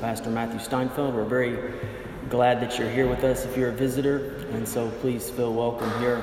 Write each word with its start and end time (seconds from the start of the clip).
Pastor 0.00 0.30
Matthew 0.30 0.58
Steinfeld. 0.60 1.14
We're 1.14 1.26
very 1.26 1.74
glad 2.30 2.62
that 2.62 2.78
you're 2.78 2.88
here 2.88 3.06
with 3.06 3.22
us 3.22 3.44
if 3.44 3.54
you're 3.54 3.68
a 3.68 3.72
visitor, 3.72 4.46
and 4.52 4.66
so 4.66 4.88
please 5.02 5.28
feel 5.28 5.52
welcome 5.52 5.90
here. 6.00 6.22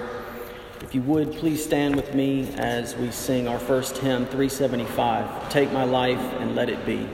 If 0.81 0.95
you 0.95 1.03
would, 1.03 1.31
please 1.33 1.63
stand 1.63 1.95
with 1.95 2.15
me 2.15 2.51
as 2.55 2.95
we 2.95 3.11
sing 3.11 3.47
our 3.47 3.59
first 3.59 3.97
hymn, 3.97 4.25
375 4.25 5.49
Take 5.49 5.71
My 5.71 5.83
Life 5.83 6.17
and 6.39 6.55
Let 6.55 6.69
It 6.69 6.83
Be. 6.87 7.07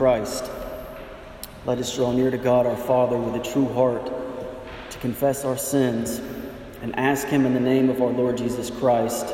Christ. 0.00 0.50
Let 1.66 1.76
us 1.76 1.94
draw 1.94 2.10
near 2.10 2.30
to 2.30 2.38
God 2.38 2.64
our 2.64 2.74
Father 2.74 3.18
with 3.18 3.34
a 3.34 3.52
true 3.52 3.70
heart 3.74 4.10
to 4.88 4.98
confess 4.98 5.44
our 5.44 5.58
sins 5.58 6.22
and 6.80 6.98
ask 6.98 7.26
Him 7.26 7.44
in 7.44 7.52
the 7.52 7.60
name 7.60 7.90
of 7.90 8.00
our 8.00 8.08
Lord 8.08 8.38
Jesus 8.38 8.70
Christ 8.70 9.26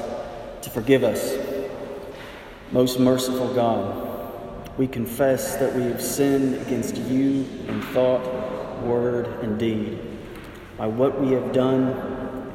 to 0.63 0.71
forgive 0.71 1.05
us. 1.05 1.37
Most 2.73 2.99
merciful 2.99 3.55
God, 3.55 4.77
we 4.77 4.89
confess 4.89 5.55
that 5.55 5.73
we 5.73 5.83
have 5.83 6.03
sinned 6.03 6.55
against 6.67 6.97
you 6.97 7.47
in 7.69 7.81
thought, 7.93 8.25
word, 8.83 9.29
and 9.45 9.61
deed, 9.61 10.01
by 10.77 10.89
what 10.89 11.21
we 11.21 11.31
have 11.31 11.53
done 11.53 11.93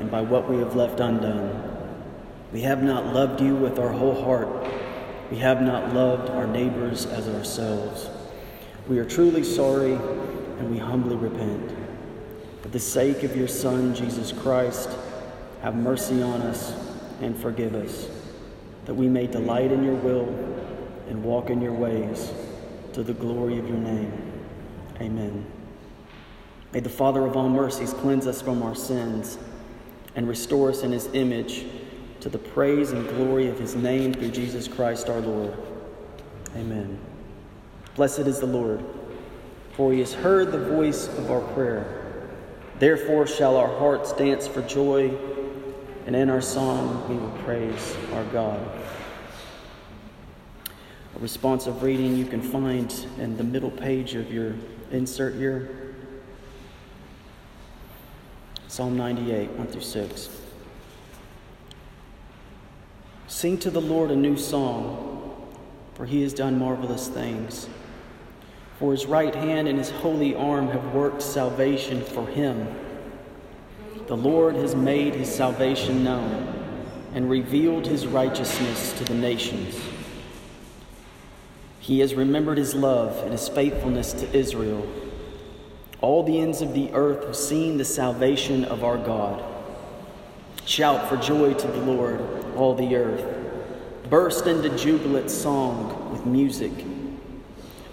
and 0.01 0.11
by 0.11 0.19
what 0.19 0.49
we 0.49 0.57
have 0.57 0.75
left 0.75 0.99
undone. 0.99 1.63
We 2.51 2.59
have 2.63 2.83
not 2.83 3.13
loved 3.13 3.39
you 3.39 3.55
with 3.55 3.79
our 3.79 3.93
whole 3.93 4.21
heart 4.21 4.49
we 5.31 5.37
have 5.37 5.61
not 5.61 5.93
loved 5.93 6.29
our 6.29 6.45
neighbors 6.45 7.05
as 7.05 7.29
ourselves. 7.29 8.09
We 8.89 8.99
are 8.99 9.05
truly 9.05 9.45
sorry 9.45 9.93
and 9.93 10.69
we 10.69 10.77
humbly 10.77 11.15
repent. 11.15 11.71
For 12.61 12.67
the 12.67 12.79
sake 12.79 13.23
of 13.23 13.35
your 13.37 13.47
Son, 13.47 13.95
Jesus 13.95 14.33
Christ, 14.33 14.89
have 15.61 15.73
mercy 15.75 16.21
on 16.21 16.41
us 16.41 16.73
and 17.21 17.37
forgive 17.37 17.75
us, 17.75 18.09
that 18.85 18.93
we 18.93 19.07
may 19.07 19.25
delight 19.25 19.71
in 19.71 19.85
your 19.85 19.95
will 19.95 20.27
and 21.07 21.23
walk 21.23 21.49
in 21.49 21.61
your 21.61 21.73
ways 21.73 22.33
to 22.91 23.01
the 23.01 23.13
glory 23.13 23.57
of 23.57 23.69
your 23.69 23.77
name. 23.77 24.11
Amen. 24.99 25.45
May 26.73 26.81
the 26.81 26.89
Father 26.89 27.25
of 27.25 27.37
all 27.37 27.49
mercies 27.49 27.93
cleanse 27.93 28.27
us 28.27 28.41
from 28.41 28.61
our 28.63 28.75
sins 28.75 29.37
and 30.13 30.27
restore 30.27 30.69
us 30.69 30.83
in 30.83 30.91
his 30.91 31.07
image 31.13 31.65
to 32.21 32.29
the 32.29 32.37
praise 32.37 32.91
and 32.91 33.07
glory 33.09 33.47
of 33.47 33.59
his 33.59 33.75
name 33.75 34.13
through 34.13 34.29
Jesus 34.29 34.67
Christ 34.67 35.09
our 35.09 35.19
Lord. 35.19 35.57
Amen. 36.55 36.99
Blessed 37.95 38.19
is 38.19 38.39
the 38.39 38.45
Lord, 38.45 38.83
for 39.73 39.91
he 39.91 39.99
has 39.99 40.13
heard 40.13 40.51
the 40.51 40.59
voice 40.59 41.07
of 41.07 41.31
our 41.31 41.41
prayer. 41.53 42.27
Therefore 42.77 43.25
shall 43.25 43.57
our 43.57 43.75
hearts 43.79 44.13
dance 44.13 44.47
for 44.47 44.61
joy, 44.61 45.11
and 46.05 46.15
in 46.15 46.29
our 46.29 46.41
song 46.41 47.09
we 47.09 47.15
will 47.15 47.43
praise 47.43 47.95
our 48.13 48.25
God. 48.25 48.59
A 51.15 51.19
responsive 51.19 51.81
reading 51.81 52.15
you 52.15 52.25
can 52.25 52.41
find 52.41 52.91
in 53.17 53.35
the 53.35 53.43
middle 53.43 53.71
page 53.71 54.13
of 54.13 54.31
your 54.31 54.53
insert 54.91 55.35
here. 55.35 55.95
Psalm 58.67 58.95
98, 58.95 59.49
1 59.51 59.67
through 59.67 59.81
6. 59.81 60.40
Sing 63.31 63.57
to 63.59 63.71
the 63.71 63.79
Lord 63.79 64.11
a 64.11 64.15
new 64.15 64.35
song, 64.35 65.47
for 65.93 66.05
he 66.05 66.21
has 66.21 66.33
done 66.33 66.59
marvelous 66.59 67.07
things. 67.07 67.69
For 68.77 68.91
his 68.91 69.05
right 69.05 69.33
hand 69.33 69.69
and 69.69 69.77
his 69.77 69.89
holy 69.89 70.35
arm 70.35 70.67
have 70.67 70.93
worked 70.93 71.21
salvation 71.21 72.03
for 72.03 72.27
him. 72.27 72.67
The 74.07 74.17
Lord 74.17 74.55
has 74.57 74.75
made 74.75 75.15
his 75.15 75.33
salvation 75.33 76.03
known 76.03 76.85
and 77.13 77.29
revealed 77.29 77.87
his 77.87 78.05
righteousness 78.05 78.91
to 78.97 79.05
the 79.05 79.15
nations. 79.15 79.79
He 81.79 82.01
has 82.01 82.13
remembered 82.13 82.57
his 82.57 82.75
love 82.75 83.17
and 83.23 83.31
his 83.31 83.47
faithfulness 83.47 84.11
to 84.11 84.37
Israel. 84.37 84.85
All 86.01 86.21
the 86.21 86.37
ends 86.37 86.61
of 86.61 86.73
the 86.73 86.91
earth 86.91 87.23
have 87.23 87.37
seen 87.37 87.77
the 87.77 87.85
salvation 87.85 88.65
of 88.65 88.83
our 88.83 88.97
God. 88.97 89.41
Shout 90.65 91.07
for 91.07 91.15
joy 91.15 91.53
to 91.53 91.67
the 91.67 91.81
Lord, 91.81 92.40
all 92.61 92.75
the 92.75 92.95
earth. 92.95 93.25
Burst 94.09 94.45
into 94.45 94.69
jubilant 94.77 95.31
song 95.31 96.11
with 96.11 96.25
music. 96.25 96.71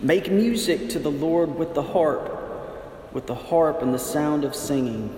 Make 0.00 0.30
music 0.30 0.90
to 0.90 0.98
the 0.98 1.10
Lord 1.10 1.56
with 1.56 1.74
the 1.74 1.82
harp, 1.82 3.12
with 3.12 3.26
the 3.26 3.34
harp 3.34 3.82
and 3.82 3.94
the 3.94 3.98
sound 3.98 4.44
of 4.44 4.54
singing, 4.54 5.10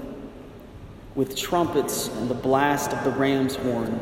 with 1.14 1.37
trumpets 1.37 2.08
and 2.08 2.31
the 2.31 2.35
blast 2.35 2.93
of 2.93 3.02
the 3.05 3.11
ram's 3.11 3.56
horn. 3.56 3.99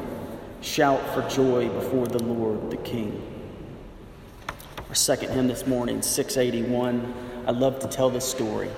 Shout 0.61 1.01
for 1.15 1.23
joy 1.29 1.69
before 1.69 2.07
the 2.07 2.23
Lord 2.23 2.71
the 2.71 2.77
King. 2.77 3.23
Our 4.89 4.95
second 4.95 5.31
hymn 5.31 5.49
this 5.49 5.67
morning, 5.67 6.03
681. 6.03 7.15
I 7.47 7.53
love 7.53 7.79
to 7.81 7.89
tell 7.89 8.11
this 8.11 8.29
story. 8.29 8.69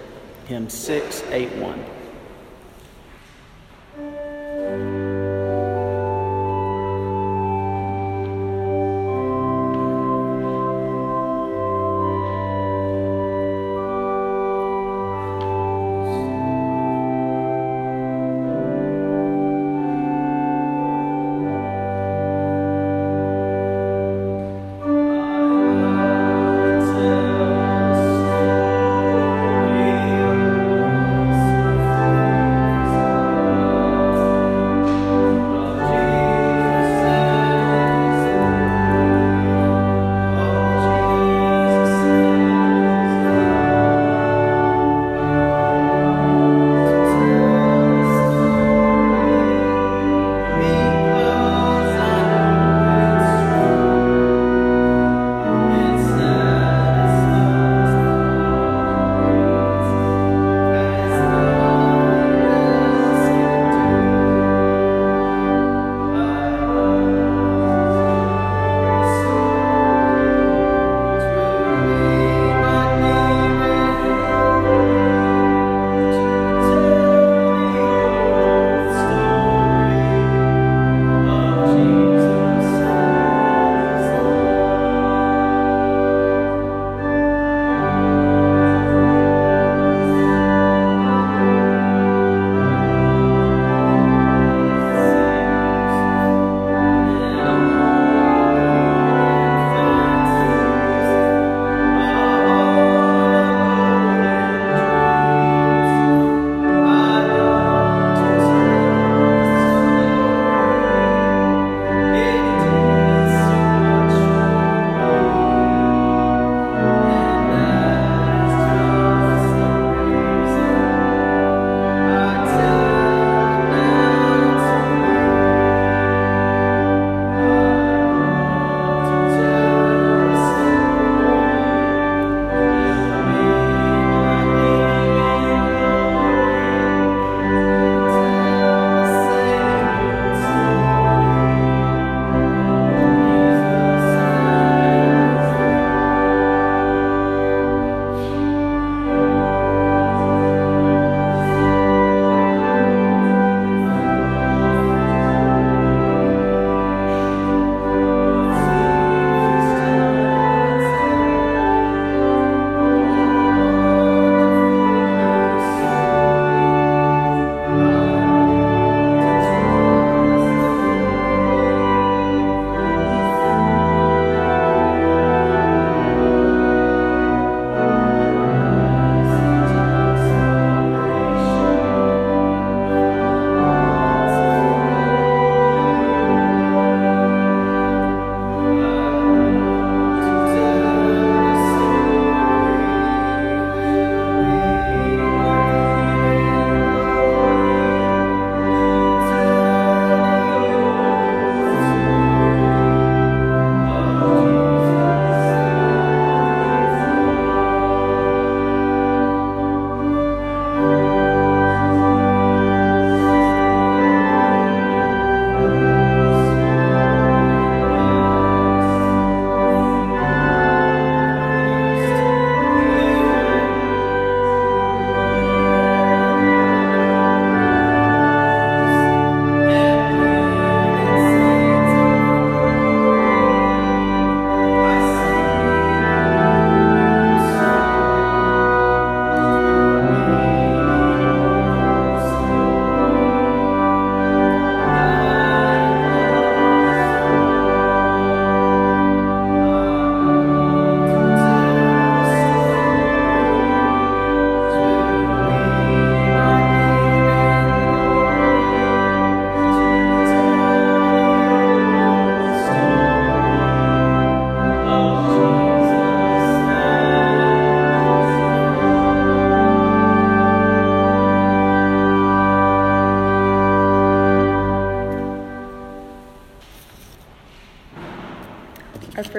Hymn 0.46 0.68
681. 0.68 1.84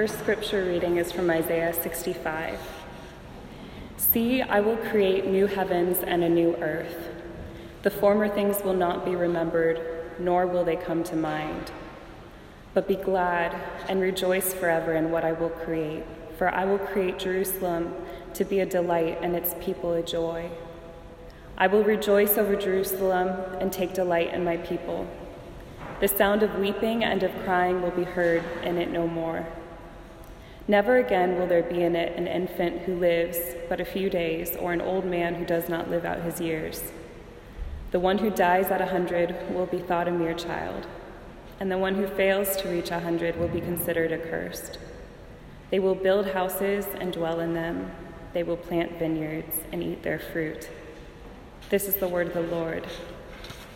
First 0.02 0.18
scripture 0.18 0.64
reading 0.64 0.96
is 0.96 1.12
from 1.12 1.30
Isaiah 1.30 1.72
65. 1.72 2.58
See, 3.96 4.42
I 4.42 4.58
will 4.58 4.76
create 4.76 5.28
new 5.28 5.46
heavens 5.46 5.98
and 5.98 6.24
a 6.24 6.28
new 6.28 6.56
earth. 6.56 7.08
The 7.84 7.90
former 7.90 8.28
things 8.28 8.64
will 8.64 8.74
not 8.74 9.04
be 9.04 9.14
remembered, 9.14 9.80
nor 10.18 10.44
will 10.44 10.64
they 10.64 10.74
come 10.74 11.04
to 11.04 11.14
mind. 11.14 11.70
But 12.74 12.88
be 12.88 12.96
glad 12.96 13.54
and 13.88 14.00
rejoice 14.00 14.52
forever 14.52 14.92
in 14.92 15.12
what 15.12 15.22
I 15.24 15.30
will 15.30 15.50
create, 15.50 16.02
for 16.36 16.48
I 16.48 16.64
will 16.64 16.80
create 16.80 17.20
Jerusalem 17.20 17.94
to 18.34 18.44
be 18.44 18.58
a 18.58 18.66
delight 18.66 19.18
and 19.22 19.36
its 19.36 19.54
people 19.60 19.92
a 19.92 20.02
joy. 20.02 20.50
I 21.56 21.68
will 21.68 21.84
rejoice 21.84 22.36
over 22.36 22.56
Jerusalem 22.56 23.28
and 23.60 23.72
take 23.72 23.94
delight 23.94 24.34
in 24.34 24.42
my 24.42 24.56
people. 24.56 25.06
The 26.00 26.08
sound 26.08 26.42
of 26.42 26.58
weeping 26.58 27.04
and 27.04 27.22
of 27.22 27.30
crying 27.44 27.82
will 27.82 27.92
be 27.92 28.02
heard 28.02 28.42
in 28.64 28.78
it 28.78 28.90
no 28.90 29.06
more. 29.06 29.46
Never 30.68 30.98
again 30.98 31.36
will 31.36 31.46
there 31.46 31.62
be 31.62 31.82
in 31.82 31.96
it 31.96 32.16
an 32.16 32.26
infant 32.26 32.82
who 32.82 32.94
lives 32.94 33.38
but 33.68 33.80
a 33.80 33.84
few 33.84 34.08
days, 34.08 34.56
or 34.56 34.72
an 34.72 34.80
old 34.80 35.04
man 35.04 35.34
who 35.34 35.44
does 35.44 35.68
not 35.68 35.90
live 35.90 36.04
out 36.04 36.22
his 36.22 36.40
years. 36.40 36.92
The 37.90 38.00
one 38.00 38.18
who 38.18 38.30
dies 38.30 38.66
at 38.66 38.80
a 38.80 38.86
hundred 38.86 39.34
will 39.52 39.66
be 39.66 39.78
thought 39.78 40.08
a 40.08 40.12
mere 40.12 40.34
child, 40.34 40.86
and 41.58 41.70
the 41.70 41.78
one 41.78 41.96
who 41.96 42.06
fails 42.06 42.56
to 42.56 42.68
reach 42.68 42.90
a 42.90 43.00
hundred 43.00 43.36
will 43.38 43.48
be 43.48 43.60
considered 43.60 44.12
accursed. 44.12 44.78
They 45.70 45.78
will 45.80 45.94
build 45.94 46.28
houses 46.28 46.86
and 47.00 47.12
dwell 47.12 47.40
in 47.40 47.54
them, 47.54 47.90
they 48.32 48.42
will 48.42 48.56
plant 48.56 48.98
vineyards 48.98 49.56
and 49.72 49.82
eat 49.82 50.02
their 50.02 50.18
fruit. 50.18 50.70
This 51.70 51.86
is 51.86 51.96
the 51.96 52.08
word 52.08 52.28
of 52.28 52.34
the 52.34 52.42
Lord. 52.42 52.86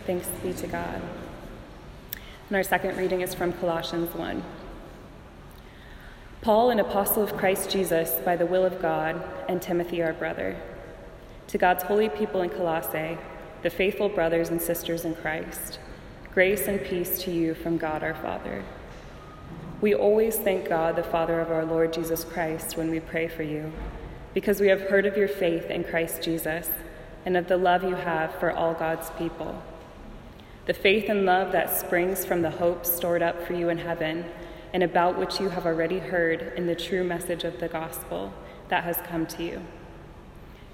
Thanks 0.06 0.28
be 0.42 0.52
to 0.54 0.66
God. 0.66 1.02
And 2.48 2.56
our 2.56 2.62
second 2.62 2.96
reading 2.96 3.22
is 3.22 3.34
from 3.34 3.52
Colossians 3.54 4.14
1. 4.14 4.42
Paul, 6.46 6.70
an 6.70 6.78
apostle 6.78 7.24
of 7.24 7.36
Christ 7.36 7.70
Jesus 7.70 8.20
by 8.24 8.36
the 8.36 8.46
will 8.46 8.64
of 8.64 8.80
God, 8.80 9.20
and 9.48 9.60
Timothy, 9.60 10.00
our 10.00 10.12
brother. 10.12 10.56
To 11.48 11.58
God's 11.58 11.82
holy 11.82 12.08
people 12.08 12.40
in 12.40 12.50
Colossae, 12.50 13.18
the 13.64 13.68
faithful 13.68 14.08
brothers 14.08 14.48
and 14.48 14.62
sisters 14.62 15.04
in 15.04 15.16
Christ, 15.16 15.80
grace 16.32 16.68
and 16.68 16.80
peace 16.80 17.20
to 17.22 17.32
you 17.32 17.54
from 17.54 17.78
God 17.78 18.04
our 18.04 18.14
Father. 18.14 18.62
We 19.80 19.92
always 19.92 20.36
thank 20.36 20.68
God, 20.68 20.94
the 20.94 21.02
Father 21.02 21.40
of 21.40 21.50
our 21.50 21.64
Lord 21.64 21.92
Jesus 21.92 22.22
Christ, 22.22 22.76
when 22.76 22.92
we 22.92 23.00
pray 23.00 23.26
for 23.26 23.42
you, 23.42 23.72
because 24.32 24.60
we 24.60 24.68
have 24.68 24.82
heard 24.82 25.04
of 25.04 25.16
your 25.16 25.26
faith 25.26 25.68
in 25.68 25.82
Christ 25.82 26.22
Jesus 26.22 26.70
and 27.24 27.36
of 27.36 27.48
the 27.48 27.56
love 27.56 27.82
you 27.82 27.96
have 27.96 28.32
for 28.36 28.52
all 28.52 28.72
God's 28.72 29.10
people. 29.18 29.64
The 30.66 30.74
faith 30.74 31.08
and 31.08 31.26
love 31.26 31.50
that 31.50 31.76
springs 31.76 32.24
from 32.24 32.42
the 32.42 32.50
hope 32.50 32.86
stored 32.86 33.20
up 33.20 33.44
for 33.44 33.54
you 33.54 33.68
in 33.68 33.78
heaven 33.78 34.26
and 34.72 34.82
about 34.82 35.18
which 35.18 35.40
you 35.40 35.48
have 35.50 35.66
already 35.66 35.98
heard 35.98 36.52
in 36.56 36.66
the 36.66 36.74
true 36.74 37.04
message 37.04 37.44
of 37.44 37.60
the 37.60 37.68
gospel 37.68 38.32
that 38.68 38.84
has 38.84 38.96
come 38.98 39.26
to 39.26 39.42
you. 39.42 39.62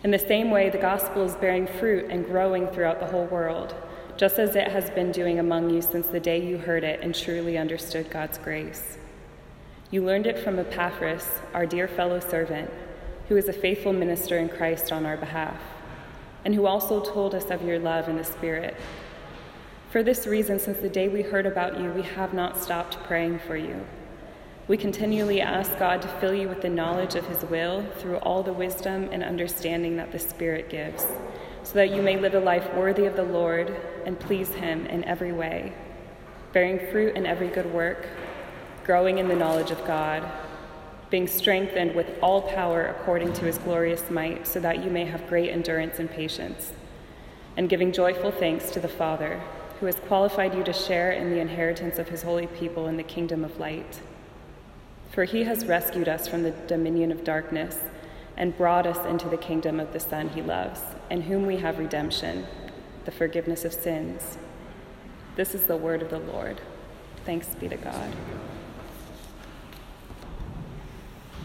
In 0.04 0.10
the 0.10 0.18
same 0.18 0.50
way, 0.50 0.68
the 0.68 0.78
gospel 0.78 1.22
is 1.22 1.36
bearing 1.36 1.66
fruit 1.66 2.06
and 2.10 2.26
growing 2.26 2.66
throughout 2.68 2.98
the 2.98 3.06
whole 3.06 3.26
world, 3.26 3.74
just 4.16 4.38
as 4.38 4.56
it 4.56 4.68
has 4.68 4.90
been 4.90 5.12
doing 5.12 5.38
among 5.38 5.70
you 5.70 5.80
since 5.80 6.08
the 6.08 6.20
day 6.20 6.44
you 6.44 6.58
heard 6.58 6.82
it 6.82 7.00
and 7.00 7.14
truly 7.14 7.56
understood 7.56 8.10
God's 8.10 8.38
grace. 8.38 8.98
You 9.92 10.04
learned 10.04 10.26
it 10.26 10.38
from 10.38 10.58
Epaphras, 10.58 11.40
our 11.54 11.66
dear 11.66 11.86
fellow 11.86 12.18
servant, 12.18 12.70
who 13.28 13.36
is 13.36 13.48
a 13.48 13.52
faithful 13.52 13.92
minister 13.92 14.38
in 14.38 14.48
Christ 14.48 14.90
on 14.90 15.06
our 15.06 15.16
behalf, 15.16 15.60
and 16.44 16.54
who 16.54 16.66
also 16.66 17.00
told 17.00 17.34
us 17.34 17.50
of 17.50 17.62
your 17.62 17.78
love 17.78 18.08
in 18.08 18.16
the 18.16 18.24
Spirit 18.24 18.74
for 19.92 20.02
this 20.02 20.26
reason, 20.26 20.58
since 20.58 20.78
the 20.78 20.88
day 20.88 21.06
we 21.06 21.20
heard 21.20 21.44
about 21.44 21.78
you, 21.78 21.90
we 21.90 22.00
have 22.00 22.32
not 22.32 22.56
stopped 22.56 22.96
praying 23.04 23.38
for 23.40 23.58
you. 23.58 23.84
We 24.66 24.78
continually 24.78 25.42
ask 25.42 25.78
God 25.78 26.00
to 26.00 26.08
fill 26.08 26.32
you 26.32 26.48
with 26.48 26.62
the 26.62 26.70
knowledge 26.70 27.14
of 27.14 27.26
His 27.26 27.42
will 27.42 27.84
through 27.98 28.16
all 28.16 28.42
the 28.42 28.54
wisdom 28.54 29.10
and 29.12 29.22
understanding 29.22 29.98
that 29.98 30.10
the 30.10 30.18
Spirit 30.18 30.70
gives, 30.70 31.04
so 31.62 31.74
that 31.74 31.94
you 31.94 32.00
may 32.00 32.18
live 32.18 32.32
a 32.32 32.40
life 32.40 32.72
worthy 32.72 33.04
of 33.04 33.16
the 33.16 33.22
Lord 33.22 33.76
and 34.06 34.18
please 34.18 34.48
Him 34.54 34.86
in 34.86 35.04
every 35.04 35.30
way, 35.30 35.74
bearing 36.54 36.90
fruit 36.90 37.14
in 37.14 37.26
every 37.26 37.48
good 37.48 37.70
work, 37.70 38.08
growing 38.84 39.18
in 39.18 39.28
the 39.28 39.36
knowledge 39.36 39.70
of 39.70 39.86
God, 39.86 40.26
being 41.10 41.28
strengthened 41.28 41.94
with 41.94 42.18
all 42.22 42.40
power 42.40 42.86
according 42.86 43.34
to 43.34 43.44
His 43.44 43.58
glorious 43.58 44.08
might, 44.08 44.46
so 44.46 44.58
that 44.58 44.82
you 44.82 44.90
may 44.90 45.04
have 45.04 45.28
great 45.28 45.50
endurance 45.50 45.98
and 45.98 46.10
patience, 46.10 46.72
and 47.58 47.68
giving 47.68 47.92
joyful 47.92 48.30
thanks 48.30 48.70
to 48.70 48.80
the 48.80 48.88
Father 48.88 49.42
who 49.82 49.86
has 49.86 49.98
qualified 50.06 50.54
you 50.54 50.62
to 50.62 50.72
share 50.72 51.10
in 51.10 51.28
the 51.28 51.40
inheritance 51.40 51.98
of 51.98 52.08
his 52.08 52.22
holy 52.22 52.46
people 52.46 52.86
in 52.86 52.96
the 52.96 53.02
kingdom 53.02 53.44
of 53.44 53.58
light. 53.58 54.00
For 55.10 55.24
he 55.24 55.42
has 55.42 55.66
rescued 55.66 56.08
us 56.08 56.28
from 56.28 56.44
the 56.44 56.52
dominion 56.52 57.10
of 57.10 57.24
darkness 57.24 57.80
and 58.36 58.56
brought 58.56 58.86
us 58.86 59.04
into 59.06 59.28
the 59.28 59.36
kingdom 59.36 59.80
of 59.80 59.92
the 59.92 59.98
Son 59.98 60.28
he 60.28 60.40
loves, 60.40 60.82
in 61.10 61.22
whom 61.22 61.46
we 61.46 61.56
have 61.56 61.80
redemption, 61.80 62.46
the 63.06 63.10
forgiveness 63.10 63.64
of 63.64 63.72
sins. 63.72 64.38
This 65.34 65.52
is 65.52 65.66
the 65.66 65.76
word 65.76 66.00
of 66.00 66.10
the 66.10 66.20
Lord. 66.20 66.60
Thanks 67.24 67.48
be 67.56 67.68
to 67.68 67.76
God. 67.76 68.14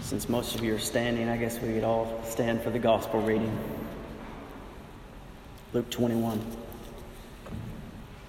Since 0.01 0.29
most 0.29 0.53
of 0.53 0.63
you 0.63 0.75
are 0.75 0.79
standing, 0.79 1.27
I 1.27 1.37
guess 1.37 1.59
we 1.59 1.73
could 1.73 1.83
all 1.83 2.21
stand 2.23 2.61
for 2.61 2.69
the 2.69 2.77
gospel 2.77 3.19
reading. 3.19 3.57
Luke 5.73 5.89
21. 5.89 6.66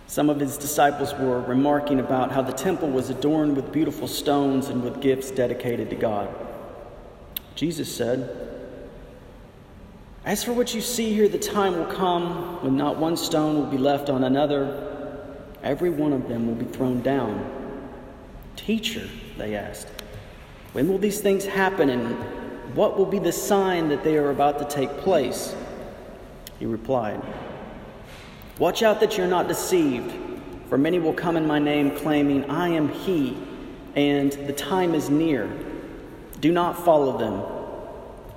Some 0.09 0.31
of 0.31 0.41
his 0.41 0.57
disciples 0.57 1.13
were 1.15 1.43
remarking 1.43 2.01
about 2.01 2.33
how 2.33 2.41
the 2.41 2.53
temple 2.53 2.89
was 2.89 3.11
adorned 3.11 3.55
with 3.55 3.71
beautiful 3.71 4.09
stones 4.09 4.69
and 4.69 4.83
with 4.83 5.03
gifts 5.03 5.31
dedicated 5.31 5.91
to 5.91 5.97
God. 5.97 6.35
Jesus 7.55 7.95
said, 7.95 8.35
As 10.25 10.43
for 10.43 10.55
what 10.55 10.75
you 10.75 10.81
see 10.81 11.13
here, 11.13 11.29
the 11.29 11.39
time 11.39 11.77
will 11.77 11.95
come 11.95 12.65
when 12.65 12.75
not 12.75 12.97
one 12.97 13.19
stone 13.19 13.57
will 13.57 13.71
be 13.71 13.77
left 13.77 14.09
on 14.09 14.25
another, 14.25 15.21
every 15.63 15.91
one 15.91 16.15
of 16.15 16.27
them 16.27 16.47
will 16.47 16.55
be 16.55 16.65
thrown 16.65 17.03
down. 17.03 17.91
Teacher, 18.57 19.07
they 19.37 19.55
asked, 19.55 19.89
when 20.73 20.89
will 20.89 20.99
these 20.99 21.21
things 21.21 21.45
happen 21.45 21.91
and 21.91 22.75
what 22.75 22.97
will 22.97 23.07
be 23.07 23.19
the 23.19 23.33
sign 23.33 23.91
that 23.91 24.05
they 24.05 24.17
are 24.17 24.31
about 24.31 24.59
to 24.59 24.65
take 24.65 24.91
place? 24.99 25.55
He 26.59 26.65
replied, 26.65 27.21
Watch 28.59 28.83
out 28.83 28.99
that 29.01 29.17
you're 29.17 29.29
not 29.29 29.47
deceived, 29.47 30.13
for 30.69 30.77
many 30.77 30.99
will 30.99 31.13
come 31.13 31.37
in 31.37 31.47
my 31.47 31.61
name, 31.61 31.95
claiming, 31.97 32.51
I 32.51 32.71
am 32.71 32.89
he, 32.89 33.39
and 33.95 34.33
the 34.33 34.53
time 34.53 34.95
is 34.95 35.09
near. 35.09 35.49
Do 36.41 36.51
not 36.51 36.85
follow 36.85 37.17
them. 37.19 37.35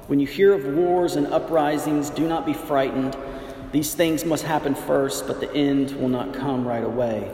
When 0.08 0.20
you 0.20 0.28
hear 0.28 0.54
of 0.54 0.76
wars 0.76 1.16
and 1.16 1.26
uprisings, 1.28 2.12
do 2.12 2.28
not 2.28 2.46
be 2.46 2.54
frightened. 2.54 3.18
These 3.72 3.96
things 3.96 4.24
must 4.24 4.44
happen 4.44 4.76
first, 4.76 5.26
but 5.26 5.40
the 5.40 5.52
end 5.54 5.92
will 5.94 6.10
not 6.10 6.36
come 6.36 6.68
right 6.68 6.84
away. 6.84 7.34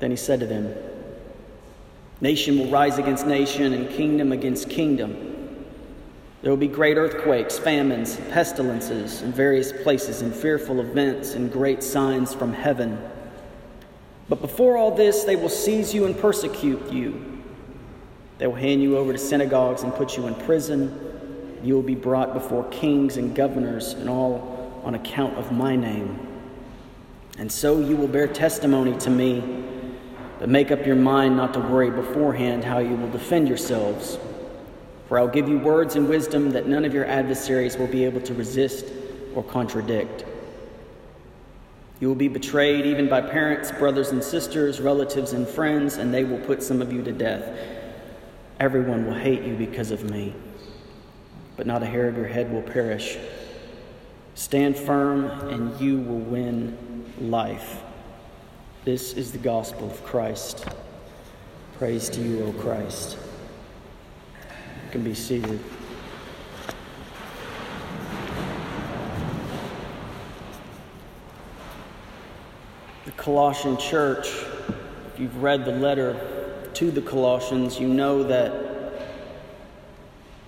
Then 0.00 0.10
he 0.10 0.16
said 0.16 0.40
to 0.40 0.46
them, 0.46 0.74
Nation 2.20 2.58
will 2.58 2.68
rise 2.68 2.98
against 2.98 3.28
nation, 3.28 3.72
and 3.72 3.88
kingdom 3.90 4.32
against 4.32 4.68
kingdom. 4.68 5.35
There 6.46 6.52
will 6.52 6.58
be 6.58 6.68
great 6.68 6.96
earthquakes, 6.96 7.58
famines, 7.58 8.18
pestilences 8.30 9.20
in 9.20 9.32
various 9.32 9.72
places, 9.72 10.22
and 10.22 10.32
fearful 10.32 10.78
events 10.78 11.34
and 11.34 11.50
great 11.50 11.82
signs 11.82 12.32
from 12.32 12.52
heaven. 12.52 13.00
But 14.28 14.40
before 14.40 14.76
all 14.76 14.94
this, 14.94 15.24
they 15.24 15.34
will 15.34 15.48
seize 15.48 15.92
you 15.92 16.06
and 16.06 16.16
persecute 16.16 16.92
you. 16.92 17.42
They 18.38 18.46
will 18.46 18.54
hand 18.54 18.80
you 18.80 18.96
over 18.96 19.12
to 19.12 19.18
synagogues 19.18 19.82
and 19.82 19.92
put 19.92 20.16
you 20.16 20.28
in 20.28 20.36
prison. 20.36 21.58
You 21.64 21.74
will 21.74 21.82
be 21.82 21.96
brought 21.96 22.32
before 22.32 22.62
kings 22.68 23.16
and 23.16 23.34
governors, 23.34 23.94
and 23.94 24.08
all 24.08 24.80
on 24.84 24.94
account 24.94 25.36
of 25.36 25.50
my 25.50 25.74
name. 25.74 26.16
And 27.38 27.50
so 27.50 27.80
you 27.80 27.96
will 27.96 28.06
bear 28.06 28.28
testimony 28.28 28.96
to 28.98 29.10
me. 29.10 29.64
But 30.38 30.48
make 30.48 30.70
up 30.70 30.86
your 30.86 30.94
mind 30.94 31.36
not 31.36 31.54
to 31.54 31.58
worry 31.58 31.90
beforehand 31.90 32.62
how 32.62 32.78
you 32.78 32.94
will 32.94 33.10
defend 33.10 33.48
yourselves. 33.48 34.16
For 35.08 35.18
I'll 35.18 35.28
give 35.28 35.48
you 35.48 35.58
words 35.58 35.94
and 35.94 36.08
wisdom 36.08 36.50
that 36.50 36.66
none 36.66 36.84
of 36.84 36.92
your 36.92 37.04
adversaries 37.04 37.76
will 37.76 37.86
be 37.86 38.04
able 38.04 38.20
to 38.22 38.34
resist 38.34 38.86
or 39.34 39.44
contradict. 39.44 40.24
You 42.00 42.08
will 42.08 42.16
be 42.16 42.28
betrayed 42.28 42.84
even 42.86 43.08
by 43.08 43.20
parents, 43.20 43.70
brothers 43.70 44.10
and 44.10 44.22
sisters, 44.22 44.80
relatives 44.80 45.32
and 45.32 45.46
friends, 45.46 45.96
and 45.96 46.12
they 46.12 46.24
will 46.24 46.40
put 46.40 46.62
some 46.62 46.82
of 46.82 46.92
you 46.92 47.02
to 47.04 47.12
death. 47.12 47.48
Everyone 48.58 49.06
will 49.06 49.14
hate 49.14 49.42
you 49.42 49.54
because 49.54 49.90
of 49.90 50.10
me, 50.10 50.34
but 51.56 51.66
not 51.66 51.82
a 51.82 51.86
hair 51.86 52.08
of 52.08 52.16
your 52.16 52.26
head 52.26 52.52
will 52.52 52.62
perish. 52.62 53.16
Stand 54.34 54.76
firm, 54.76 55.26
and 55.48 55.80
you 55.80 55.98
will 55.98 56.18
win 56.18 57.06
life. 57.20 57.82
This 58.84 59.14
is 59.14 59.32
the 59.32 59.38
gospel 59.38 59.90
of 59.90 60.04
Christ. 60.04 60.66
Praise 61.78 62.10
to 62.10 62.20
you, 62.20 62.44
O 62.44 62.52
Christ 62.52 63.16
can 64.96 65.04
be 65.04 65.12
seated. 65.12 65.60
The 73.04 73.10
Colossian 73.10 73.76
church, 73.76 74.28
if 75.12 75.20
you've 75.20 75.42
read 75.42 75.66
the 75.66 75.72
letter 75.72 76.70
to 76.72 76.90
the 76.90 77.02
Colossians, 77.02 77.78
you 77.78 77.88
know 77.88 78.22
that 78.22 78.54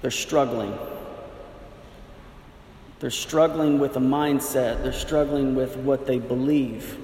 they're 0.01 0.11
struggling. 0.11 0.75
They're 3.01 3.11
struggling 3.11 3.79
with 3.79 3.97
a 3.97 4.01
mindset, 4.01 4.83
they're 4.83 4.95
struggling 4.95 5.57
with 5.57 5.77
what 5.77 6.07
they 6.07 6.19
believe. 6.21 6.97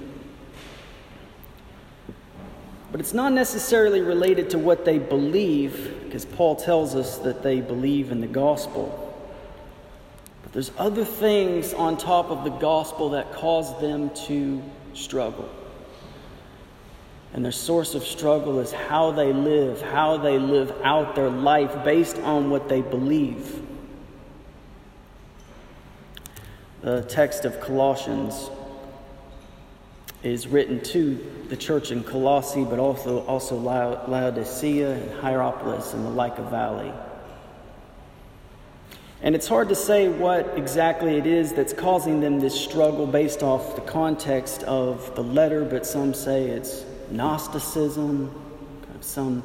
But 2.91 3.01
it's 3.01 3.13
not 3.13 3.33
necessarily 3.33 4.01
related 4.01 4.49
to 4.49 4.57
what 4.57 4.83
they 4.83 4.97
believe, 4.97 6.04
because 6.15 6.33
Paul 6.33 6.55
tells 6.55 6.95
us 6.95 7.17
that 7.17 7.43
they 7.43 7.59
believe 7.59 8.09
in 8.09 8.21
the 8.21 8.27
gospel. 8.27 9.13
But 10.43 10.53
there's 10.53 10.71
other 10.77 11.03
things 11.03 11.73
on 11.73 11.97
top 11.97 12.29
of 12.29 12.45
the 12.45 12.51
gospel 12.51 13.09
that 13.09 13.33
cause 13.33 13.77
them 13.81 14.11
to 14.27 14.63
struggle. 14.93 15.49
And 17.33 17.43
their 17.43 17.51
source 17.51 17.95
of 17.95 18.05
struggle 18.05 18.61
is 18.61 18.71
how 18.71 19.11
they 19.11 19.33
live, 19.33 19.81
how 19.81 20.15
they 20.15 20.39
live 20.39 20.71
out 20.85 21.15
their 21.15 21.29
life 21.29 21.83
based 21.83 22.15
on 22.19 22.49
what 22.49 22.69
they 22.69 22.79
believe. 22.79 23.61
The 26.79 27.01
text 27.01 27.43
of 27.43 27.59
Colossians 27.59 28.49
is 30.25 30.47
written 30.47 30.81
to 30.81 31.23
the 31.49 31.55
church 31.55 31.91
in 31.91 32.03
Colossae, 32.03 32.63
but 32.63 32.79
also, 32.79 33.23
also 33.25 33.55
Laodicea 33.55 34.91
and 34.91 35.21
Hierapolis 35.21 35.93
and 35.93 36.03
the 36.03 36.09
Lycus 36.09 36.49
Valley. 36.49 36.91
And 39.21 39.35
it's 39.35 39.47
hard 39.47 39.69
to 39.69 39.75
say 39.75 40.09
what 40.09 40.57
exactly 40.57 41.17
it 41.17 41.25
is 41.25 41.53
that's 41.53 41.73
causing 41.73 42.21
them 42.21 42.39
this 42.39 42.59
struggle 42.59 43.07
based 43.07 43.43
off 43.43 43.75
the 43.75 43.81
context 43.81 44.63
of 44.63 45.15
the 45.15 45.23
letter, 45.23 45.63
but 45.63 45.85
some 45.85 46.13
say 46.13 46.45
it's 46.45 46.83
Gnosticism, 47.11 48.33
some 49.01 49.43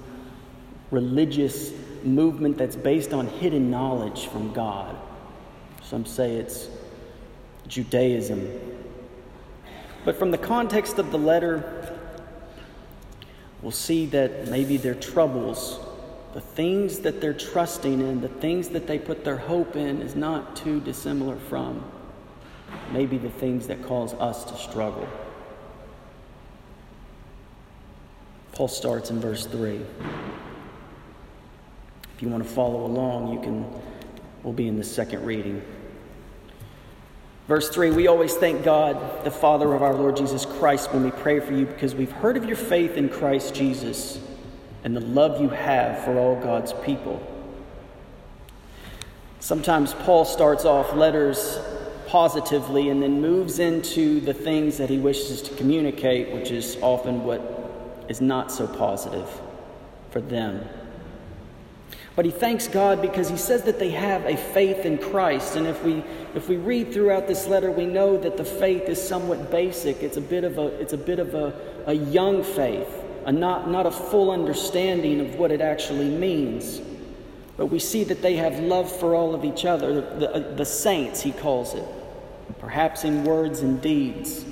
religious 0.91 1.73
movement 2.03 2.57
that's 2.57 2.77
based 2.77 3.13
on 3.13 3.27
hidden 3.27 3.71
knowledge 3.71 4.27
from 4.27 4.53
God. 4.53 4.97
Some 5.83 6.07
say 6.07 6.37
it's 6.37 6.69
Judaism. 7.69 8.49
But 10.05 10.17
from 10.17 10.31
the 10.31 10.39
context 10.39 10.99
of 10.99 11.11
the 11.13 11.19
letter, 11.19 11.99
we'll 13.63 13.71
see 13.71 14.07
that 14.07 14.49
maybe 14.49 14.77
their 14.77 14.95
troubles, 14.95 15.79
the 16.33 16.41
things 16.41 17.01
that 17.01 17.21
they're 17.21 17.35
trusting 17.35 18.01
in, 18.01 18.21
the 18.21 18.29
things 18.29 18.71
that 18.71 18.87
they 18.87 18.99
put 18.99 19.25
their 19.25 19.37
hope 19.37 19.77
in, 19.77 20.01
is 20.01 20.15
not 20.15 20.57
too 20.57 20.81
dissimilar 20.81 21.37
from 21.37 21.85
maybe 22.93 23.19
the 23.19 23.31
things 23.31 23.67
that 23.67 23.83
cause 23.85 24.15
us 24.15 24.45
to 24.45 24.57
struggle. 24.57 25.09
Paul 28.53 28.69
starts 28.69 29.11
in 29.11 29.21
verse 29.21 29.47
3. 29.47 29.81
If 32.15 32.23
you 32.23 32.29
want 32.29 32.45
to 32.45 32.49
follow 32.49 32.85
along, 32.85 33.33
you 33.33 33.41
can, 33.41 33.67
we'll 34.43 34.53
be 34.53 34.69
in 34.69 34.77
the 34.77 34.85
second 34.85 35.25
reading. 35.25 35.63
Verse 37.51 37.69
3 37.69 37.91
We 37.91 38.07
always 38.07 38.37
thank 38.37 38.63
God, 38.63 39.25
the 39.25 39.31
Father 39.33 39.75
of 39.75 39.83
our 39.83 39.93
Lord 39.93 40.17
Jesus 40.17 40.47
Christ, 40.47 40.93
when 40.93 41.03
we 41.03 41.11
pray 41.11 41.41
for 41.41 41.53
you 41.53 41.67
because 41.67 41.97
we've 41.97 42.13
heard 42.13 42.37
of 42.37 42.45
your 42.45 42.55
faith 42.55 42.97
in 42.97 43.09
Christ 43.09 43.57
Jesus 43.57 44.21
and 44.85 44.95
the 44.95 45.01
love 45.01 45.41
you 45.41 45.49
have 45.49 46.05
for 46.05 46.17
all 46.17 46.37
God's 46.37 46.73
people. 46.85 47.21
Sometimes 49.41 49.95
Paul 49.95 50.25
starts 50.25 50.65
off 50.65 50.95
letters 50.95 51.59
positively 52.07 52.89
and 52.89 53.03
then 53.03 53.21
moves 53.21 53.59
into 53.59 54.21
the 54.21 54.33
things 54.33 54.79
that 54.79 54.89
he 54.89 54.99
wishes 54.99 55.43
to 55.43 55.55
communicate, 55.57 56.33
which 56.33 56.53
is 56.53 56.79
often 56.81 57.25
what 57.25 58.07
is 58.09 58.21
not 58.21 58.53
so 58.53 58.69
positive 58.69 59.29
for 60.13 60.21
them. 60.21 60.69
But 62.21 62.27
he 62.27 62.33
thanks 62.33 62.69
God 62.69 63.01
because 63.01 63.31
he 63.31 63.39
says 63.39 63.63
that 63.63 63.79
they 63.79 63.89
have 63.93 64.27
a 64.27 64.37
faith 64.37 64.85
in 64.85 64.99
Christ. 64.99 65.57
And 65.57 65.67
if 65.67 65.83
we, 65.83 66.05
if 66.35 66.51
we 66.51 66.59
read 66.59 66.93
throughout 66.93 67.27
this 67.27 67.47
letter, 67.47 67.71
we 67.71 67.87
know 67.87 68.19
that 68.19 68.37
the 68.37 68.45
faith 68.45 68.91
is 68.91 69.03
somewhat 69.03 69.51
basic. 69.51 70.03
It's 70.03 70.19
a 70.19 70.21
bit 70.21 70.45
of 70.45 70.59
a, 70.59 70.67
it's 70.79 70.93
a, 70.93 70.99
bit 70.99 71.19
of 71.19 71.35
a, 71.35 71.59
a 71.87 71.95
young 71.95 72.45
faith, 72.45 72.91
a 73.25 73.33
not, 73.33 73.71
not 73.71 73.87
a 73.87 73.91
full 73.91 74.31
understanding 74.31 75.21
of 75.21 75.37
what 75.37 75.51
it 75.51 75.63
actually 75.63 76.11
means. 76.11 76.83
But 77.57 77.69
we 77.69 77.79
see 77.79 78.05
that 78.05 78.21
they 78.21 78.37
have 78.37 78.59
love 78.59 78.95
for 78.95 79.15
all 79.15 79.35
of 79.35 79.43
each 79.43 79.65
other, 79.65 80.03
the, 80.19 80.53
the 80.57 80.67
saints, 80.67 81.23
he 81.23 81.33
calls 81.33 81.73
it, 81.73 81.89
perhaps 82.59 83.03
in 83.05 83.25
words 83.25 83.61
and 83.61 83.81
deeds. 83.81 84.45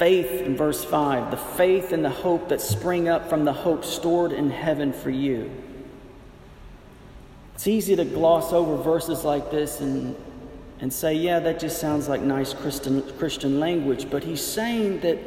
Faith 0.00 0.40
in 0.40 0.56
verse 0.56 0.82
5, 0.82 1.30
the 1.30 1.36
faith 1.36 1.92
and 1.92 2.02
the 2.02 2.08
hope 2.08 2.48
that 2.48 2.58
spring 2.58 3.06
up 3.06 3.28
from 3.28 3.44
the 3.44 3.52
hope 3.52 3.84
stored 3.84 4.32
in 4.32 4.48
heaven 4.48 4.94
for 4.94 5.10
you. 5.10 5.50
It's 7.54 7.66
easy 7.66 7.94
to 7.96 8.06
gloss 8.06 8.54
over 8.54 8.82
verses 8.82 9.24
like 9.24 9.50
this 9.50 9.82
and, 9.82 10.16
and 10.80 10.90
say, 10.90 11.12
yeah, 11.12 11.38
that 11.40 11.60
just 11.60 11.82
sounds 11.82 12.08
like 12.08 12.22
nice 12.22 12.54
Christian, 12.54 13.02
Christian 13.18 13.60
language. 13.60 14.08
But 14.08 14.24
he's 14.24 14.42
saying 14.42 15.00
that 15.00 15.18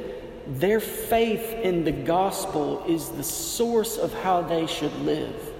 their 0.59 0.79
faith 0.79 1.53
in 1.53 1.83
the 1.83 1.91
gospel 1.91 2.83
is 2.87 3.09
the 3.09 3.23
source 3.23 3.99
of 3.99 4.11
how 4.23 4.41
they 4.41 4.65
should 4.65 4.95
live. 5.01 5.52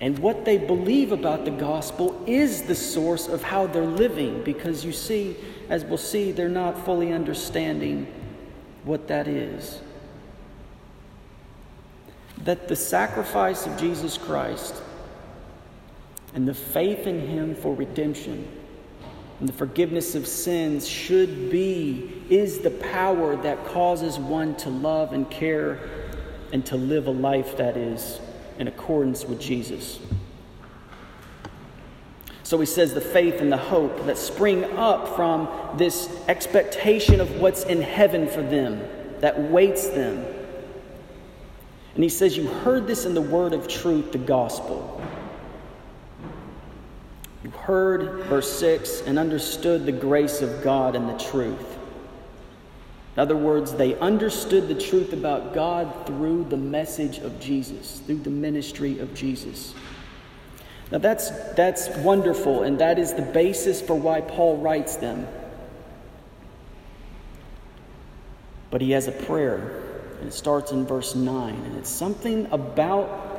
And 0.00 0.18
what 0.18 0.46
they 0.46 0.56
believe 0.56 1.12
about 1.12 1.44
the 1.44 1.50
gospel 1.50 2.22
is 2.26 2.62
the 2.62 2.74
source 2.74 3.28
of 3.28 3.42
how 3.42 3.66
they're 3.66 3.84
living 3.84 4.42
because 4.44 4.84
you 4.84 4.92
see, 4.92 5.36
as 5.68 5.84
we'll 5.84 5.98
see, 5.98 6.32
they're 6.32 6.48
not 6.48 6.84
fully 6.86 7.12
understanding 7.12 8.06
what 8.84 9.08
that 9.08 9.28
is. 9.28 9.80
That 12.44 12.66
the 12.66 12.76
sacrifice 12.76 13.66
of 13.66 13.76
Jesus 13.78 14.16
Christ 14.16 14.82
and 16.32 16.48
the 16.48 16.54
faith 16.54 17.06
in 17.06 17.20
Him 17.20 17.54
for 17.54 17.74
redemption 17.74 18.48
and 19.38 19.48
the 19.48 19.52
forgiveness 19.52 20.14
of 20.14 20.26
sins 20.26 20.88
should 20.88 21.50
be, 21.50 22.22
is 22.30 22.60
the 22.60 22.70
power 22.70 23.36
that 23.36 23.66
causes 23.66 24.18
one 24.18 24.54
to 24.56 24.70
love 24.70 25.12
and 25.12 25.30
care 25.30 25.78
and 26.52 26.64
to 26.66 26.76
live 26.76 27.06
a 27.06 27.10
life 27.10 27.56
that 27.58 27.76
is 27.76 28.20
in 28.60 28.68
accordance 28.68 29.24
with 29.24 29.40
Jesus. 29.40 29.98
So 32.42 32.60
he 32.60 32.66
says 32.66 32.92
the 32.92 33.00
faith 33.00 33.40
and 33.40 33.50
the 33.50 33.56
hope 33.56 34.04
that 34.06 34.18
spring 34.18 34.64
up 34.76 35.16
from 35.16 35.48
this 35.78 36.10
expectation 36.28 37.20
of 37.20 37.40
what's 37.40 37.64
in 37.64 37.80
heaven 37.80 38.28
for 38.28 38.42
them, 38.42 38.82
that 39.20 39.40
waits 39.40 39.88
them. 39.88 40.24
And 41.94 42.04
he 42.04 42.10
says, 42.10 42.36
You 42.36 42.48
heard 42.48 42.86
this 42.86 43.06
in 43.06 43.14
the 43.14 43.22
word 43.22 43.54
of 43.54 43.66
truth, 43.66 44.12
the 44.12 44.18
gospel. 44.18 45.00
You 47.42 47.50
heard, 47.50 48.24
verse 48.24 48.50
6, 48.58 49.02
and 49.02 49.18
understood 49.18 49.86
the 49.86 49.92
grace 49.92 50.42
of 50.42 50.62
God 50.62 50.94
and 50.94 51.08
the 51.08 51.16
truth. 51.24 51.69
In 53.16 53.20
other 53.20 53.36
words, 53.36 53.74
they 53.74 53.98
understood 53.98 54.68
the 54.68 54.74
truth 54.74 55.12
about 55.12 55.52
God 55.52 56.06
through 56.06 56.44
the 56.44 56.56
message 56.56 57.18
of 57.18 57.40
Jesus, 57.40 58.00
through 58.06 58.20
the 58.20 58.30
ministry 58.30 58.98
of 59.00 59.14
Jesus. 59.14 59.74
Now 60.90 60.98
that's, 60.98 61.30
that's 61.54 61.88
wonderful, 61.98 62.62
and 62.62 62.78
that 62.80 62.98
is 62.98 63.14
the 63.14 63.22
basis 63.22 63.80
for 63.80 63.94
why 63.94 64.20
Paul 64.20 64.58
writes 64.58 64.96
them. 64.96 65.26
But 68.70 68.80
he 68.80 68.92
has 68.92 69.08
a 69.08 69.12
prayer, 69.12 69.82
and 70.20 70.28
it 70.28 70.32
starts 70.32 70.72
in 70.72 70.86
verse 70.86 71.14
9, 71.14 71.54
and 71.54 71.76
it's 71.76 71.90
something 71.90 72.46
about 72.52 73.30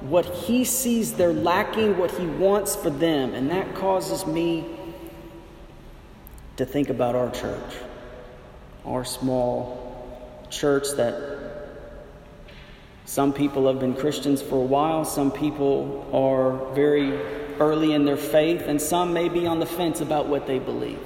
what 0.00 0.26
he 0.26 0.64
sees 0.64 1.14
they're 1.14 1.32
lacking, 1.32 1.96
what 1.96 2.10
he 2.10 2.26
wants 2.26 2.76
for 2.76 2.90
them, 2.90 3.32
and 3.34 3.50
that 3.50 3.74
causes 3.74 4.26
me 4.26 4.66
to 6.56 6.66
think 6.66 6.90
about 6.90 7.14
our 7.14 7.30
church, 7.30 7.74
our 8.84 9.04
small 9.04 10.46
church 10.50 10.86
that 10.96 11.34
some 13.06 13.32
people 13.32 13.66
have 13.66 13.80
been 13.80 13.94
Christians 13.94 14.40
for 14.42 14.56
a 14.56 14.66
while, 14.66 15.04
some 15.04 15.30
people 15.30 16.08
are 16.12 16.74
very 16.74 17.12
early 17.60 17.92
in 17.92 18.04
their 18.04 18.16
faith, 18.16 18.62
and 18.62 18.80
some 18.80 19.12
may 19.12 19.28
be 19.28 19.46
on 19.46 19.60
the 19.60 19.66
fence 19.66 20.00
about 20.00 20.26
what 20.26 20.46
they 20.46 20.58
believe. 20.58 20.98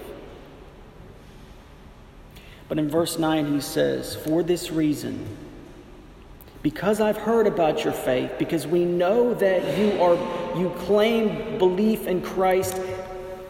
But 2.69 2.79
in 2.79 2.89
verse 2.89 3.19
9, 3.19 3.53
he 3.53 3.61
says, 3.61 4.15
For 4.15 4.43
this 4.43 4.71
reason, 4.71 5.27
because 6.63 7.01
I've 7.01 7.17
heard 7.17 7.47
about 7.47 7.85
your 7.85 7.93
faith, 7.93 8.33
because 8.39 8.67
we 8.67 8.85
know 8.85 9.35
that 9.35 9.79
you 9.79 10.01
are 10.01 10.17
you 10.59 10.71
claim 10.81 11.59
belief 11.59 12.07
in 12.07 12.21
Christ, 12.23 12.81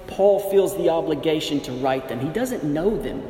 Paul 0.06 0.40
feels 0.50 0.76
the 0.76 0.88
obligation 0.88 1.60
to 1.60 1.72
write 1.72 2.08
them. 2.08 2.20
He 2.20 2.28
doesn't 2.28 2.64
know 2.64 2.96
them. 2.96 3.22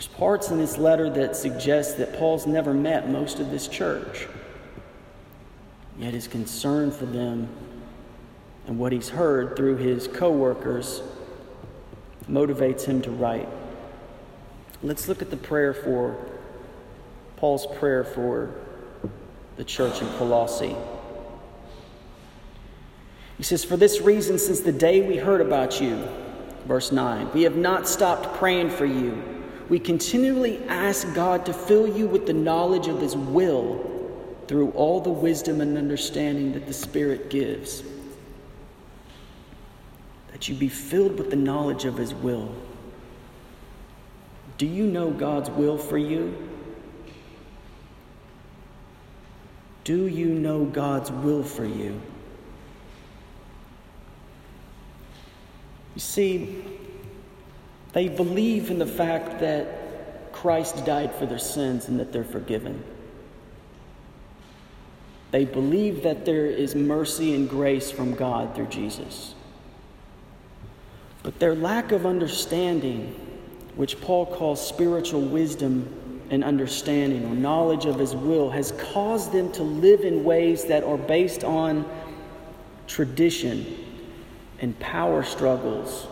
There's 0.00 0.08
parts 0.08 0.48
in 0.48 0.56
this 0.56 0.78
letter 0.78 1.10
that 1.10 1.36
suggest 1.36 1.98
that 1.98 2.14
Paul's 2.14 2.46
never 2.46 2.72
met 2.72 3.10
most 3.10 3.38
of 3.38 3.50
this 3.50 3.68
church. 3.68 4.26
Yet 5.98 6.14
his 6.14 6.26
concern 6.26 6.90
for 6.90 7.04
them 7.04 7.50
and 8.66 8.78
what 8.78 8.92
he's 8.92 9.10
heard 9.10 9.56
through 9.56 9.76
his 9.76 10.08
co 10.08 10.32
workers 10.32 11.02
motivates 12.30 12.86
him 12.86 13.02
to 13.02 13.10
write. 13.10 13.46
Let's 14.82 15.06
look 15.06 15.20
at 15.20 15.28
the 15.28 15.36
prayer 15.36 15.74
for 15.74 16.16
Paul's 17.36 17.66
prayer 17.66 18.02
for 18.02 18.54
the 19.56 19.64
church 19.64 20.00
in 20.00 20.08
Colossae. 20.14 20.76
He 23.36 23.42
says, 23.42 23.64
For 23.64 23.76
this 23.76 24.00
reason, 24.00 24.38
since 24.38 24.60
the 24.60 24.72
day 24.72 25.06
we 25.06 25.18
heard 25.18 25.42
about 25.42 25.78
you, 25.78 26.02
verse 26.64 26.90
9, 26.90 27.32
we 27.34 27.42
have 27.42 27.56
not 27.56 27.86
stopped 27.86 28.38
praying 28.38 28.70
for 28.70 28.86
you. 28.86 29.29
We 29.70 29.78
continually 29.78 30.62
ask 30.66 31.14
God 31.14 31.46
to 31.46 31.52
fill 31.52 31.86
you 31.86 32.08
with 32.08 32.26
the 32.26 32.32
knowledge 32.32 32.88
of 32.88 33.00
His 33.00 33.16
will 33.16 33.86
through 34.48 34.72
all 34.72 35.00
the 35.00 35.10
wisdom 35.10 35.60
and 35.60 35.78
understanding 35.78 36.52
that 36.54 36.66
the 36.66 36.72
Spirit 36.72 37.30
gives. 37.30 37.84
That 40.32 40.48
you 40.48 40.56
be 40.56 40.68
filled 40.68 41.16
with 41.18 41.30
the 41.30 41.36
knowledge 41.36 41.84
of 41.84 41.96
His 41.96 42.12
will. 42.12 42.52
Do 44.58 44.66
you 44.66 44.86
know 44.86 45.12
God's 45.12 45.50
will 45.50 45.78
for 45.78 45.96
you? 45.96 46.36
Do 49.84 50.08
you 50.08 50.26
know 50.26 50.64
God's 50.64 51.12
will 51.12 51.44
for 51.44 51.64
you? 51.64 52.00
You 55.94 56.00
see, 56.00 56.64
they 57.92 58.08
believe 58.08 58.70
in 58.70 58.78
the 58.78 58.86
fact 58.86 59.40
that 59.40 60.32
Christ 60.32 60.84
died 60.84 61.14
for 61.14 61.26
their 61.26 61.38
sins 61.38 61.88
and 61.88 61.98
that 61.98 62.12
they're 62.12 62.24
forgiven. 62.24 62.82
They 65.30 65.44
believe 65.44 66.02
that 66.02 66.24
there 66.24 66.46
is 66.46 66.74
mercy 66.74 67.34
and 67.34 67.48
grace 67.48 67.90
from 67.90 68.14
God 68.14 68.54
through 68.54 68.66
Jesus. 68.66 69.34
But 71.22 71.38
their 71.38 71.54
lack 71.54 71.92
of 71.92 72.06
understanding, 72.06 73.14
which 73.76 74.00
Paul 74.00 74.26
calls 74.26 74.66
spiritual 74.66 75.20
wisdom 75.20 76.22
and 76.30 76.42
understanding 76.42 77.24
or 77.26 77.34
knowledge 77.34 77.84
of 77.86 77.98
his 77.98 78.14
will, 78.16 78.50
has 78.50 78.72
caused 78.92 79.32
them 79.32 79.52
to 79.52 79.62
live 79.62 80.00
in 80.00 80.24
ways 80.24 80.64
that 80.64 80.82
are 80.84 80.96
based 80.96 81.44
on 81.44 81.84
tradition 82.86 83.76
and 84.60 84.78
power 84.78 85.22
struggles 85.22 86.06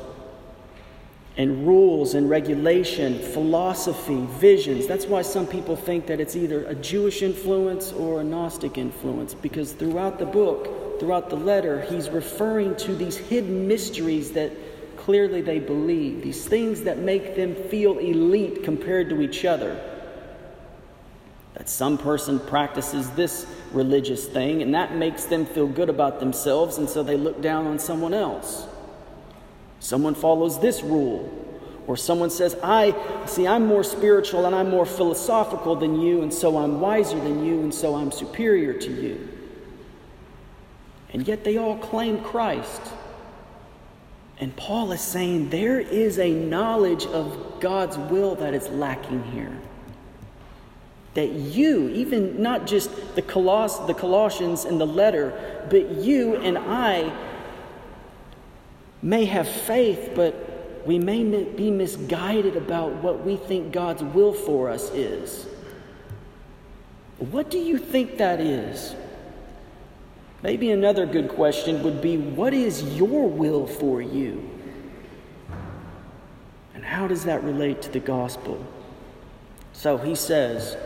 and 1.39 1.65
rules 1.65 2.15
and 2.15 2.29
regulation, 2.29 3.17
philosophy, 3.21 4.27
visions. 4.41 4.89
That's 4.89 5.07
why 5.07 5.23
some 5.23 5.47
people 5.47 5.77
think 5.77 6.07
that 6.09 6.19
it's 6.19 6.35
either 6.35 6.65
a 6.65 6.75
Jewish 6.75 7.23
influence 7.23 7.93
or 7.93 8.21
a 8.21 8.25
Gnostic 8.25 8.77
influence, 8.77 9.35
because 9.35 9.73
throughout 9.73 10.19
the 10.19 10.27
book, 10.27 10.99
throughout 10.99 11.31
the 11.31 11.37
letter, 11.37 11.81
he's 11.83 12.11
referring 12.11 12.75
to 12.79 12.95
these 12.97 13.17
hidden 13.17 13.69
mysteries 13.69 14.33
that 14.33 14.51
clearly 14.97 15.41
they 15.41 15.61
believe, 15.61 16.23
these 16.23 16.45
things 16.45 16.83
that 16.83 16.99
make 16.99 17.37
them 17.37 17.55
feel 17.55 17.99
elite 17.99 18.65
compared 18.65 19.09
to 19.11 19.23
each 19.23 19.45
other. 19.45 19.81
That 21.55 21.69
some 21.69 21.99
person 21.99 22.41
practices 22.41 23.11
this 23.11 23.47
religious 23.73 24.27
thing 24.27 24.61
and 24.63 24.75
that 24.75 24.97
makes 24.97 25.27
them 25.27 25.47
feel 25.47 25.69
good 25.69 25.89
about 25.89 26.19
themselves, 26.19 26.79
and 26.79 26.91
so 26.91 27.05
they 27.05 27.17
look 27.17 27.41
down 27.41 27.69
on 27.69 27.79
someone 27.79 28.13
else. 28.13 28.67
Someone 29.81 30.15
follows 30.15 30.61
this 30.61 30.83
rule. 30.83 31.35
Or 31.87 31.97
someone 31.97 32.29
says, 32.29 32.55
I 32.63 32.95
see, 33.27 33.47
I'm 33.47 33.67
more 33.67 33.83
spiritual 33.83 34.45
and 34.45 34.55
I'm 34.55 34.69
more 34.69 34.85
philosophical 34.85 35.75
than 35.75 36.01
you, 36.01 36.21
and 36.21 36.33
so 36.33 36.59
I'm 36.59 36.81
wiser 36.81 37.19
than 37.19 37.45
you, 37.45 37.61
and 37.61 37.73
so 37.73 37.95
I'm 37.95 38.13
superior 38.13 38.75
to 38.75 38.91
you. 38.91 39.29
And 41.15 41.27
yet 41.27 41.45
they 41.45 41.57
all 41.57 41.79
claim 41.79 42.23
Christ. 42.23 42.83
And 44.39 44.55
Paul 44.55 44.93
is 44.93 45.01
saying 45.01 45.51
there 45.51 45.81
is 45.81 46.19
a 46.19 46.31
knowledge 46.31 47.07
of 47.07 47.61
God's 47.61 47.97
will 47.97 48.35
that 48.37 48.55
is 48.55 48.69
lacking 48.69 49.25
here. 49.33 49.59
That 51.15 51.31
you, 51.31 51.89
even 51.89 52.41
not 52.41 52.67
just 52.67 53.17
the, 53.17 53.23
Coloss- 53.23 53.87
the 53.87 53.95
Colossians 53.95 54.65
in 54.67 54.79
the 54.79 54.87
letter, 54.87 55.67
but 55.71 55.91
you 55.91 56.37
and 56.37 56.59
I 56.59 57.11
may 59.03 59.25
have 59.27 59.49
faith, 59.49 60.13
but 60.15 60.83
we 60.87 60.99
may 60.99 61.45
be 61.45 61.71
misguided 61.71 62.57
about 62.57 62.93
what 63.03 63.25
we 63.25 63.37
think 63.37 63.73
God's 63.73 64.03
will 64.03 64.33
for 64.33 64.71
us 64.71 64.91
is. 64.91 65.47
What 67.19 67.51
do 67.51 67.59
you 67.59 67.79
think 67.79 68.19
that 68.19 68.41
is? 68.41 68.95
Maybe 70.43 70.71
another 70.71 71.05
good 71.05 71.29
question 71.29 71.83
would 71.83 72.01
be 72.01 72.17
what 72.17 72.55
is 72.55 72.83
your 72.97 73.29
will 73.29 73.67
for 73.67 74.01
you? 74.01 74.49
And 76.75 76.85
how 76.85 77.09
does 77.09 77.25
that 77.25 77.43
relate 77.43 77.83
to 77.83 77.91
the 77.91 78.01
gospel? 78.01 78.65
So 79.73 79.99
he 79.99 80.15
says, 80.15 80.77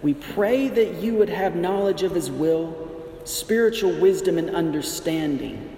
We 0.00 0.14
pray 0.14 0.68
that 0.68 0.94
you 1.02 1.14
would 1.14 1.28
have 1.28 1.56
knowledge 1.56 2.04
of 2.04 2.14
his 2.14 2.30
will, 2.30 3.04
spiritual 3.24 3.98
wisdom, 3.98 4.38
and 4.38 4.50
understanding 4.50 5.73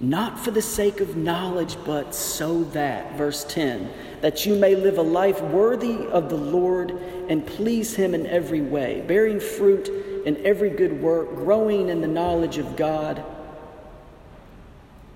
not 0.00 0.38
for 0.38 0.50
the 0.50 0.62
sake 0.62 1.00
of 1.00 1.16
knowledge, 1.16 1.76
but 1.84 2.14
so 2.14 2.64
that, 2.64 3.16
verse 3.16 3.44
10, 3.44 3.90
that 4.22 4.44
you 4.44 4.56
may 4.56 4.74
live 4.74 4.98
a 4.98 5.02
life 5.02 5.40
worthy 5.40 6.06
of 6.08 6.28
the 6.28 6.36
Lord 6.36 6.90
and 7.28 7.46
please 7.46 7.94
Him 7.94 8.14
in 8.14 8.26
every 8.26 8.60
way, 8.60 9.04
bearing 9.06 9.38
fruit 9.38 9.88
in 10.26 10.44
every 10.44 10.70
good 10.70 11.00
work, 11.00 11.34
growing 11.36 11.90
in 11.90 12.00
the 12.00 12.08
knowledge 12.08 12.58
of 12.58 12.76
God. 12.76 13.24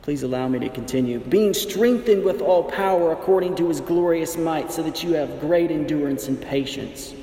Please 0.03 0.23
allow 0.23 0.49
me 0.49 0.59
to 0.61 0.69
continue. 0.69 1.19
Being 1.19 1.53
strengthened 1.53 2.25
with 2.25 2.41
all 2.41 2.63
power 2.63 3.13
according 3.13 3.57
to 3.57 3.69
His 3.69 3.81
glorious 3.81 4.37
might, 4.37 4.71
so 4.71 4.83
that 4.85 5.03
you 5.03 5.15
have 5.15 5.41
great 5.41 5.71
endurance 5.71 6.29
and 6.29 6.41
patience 6.41 7.15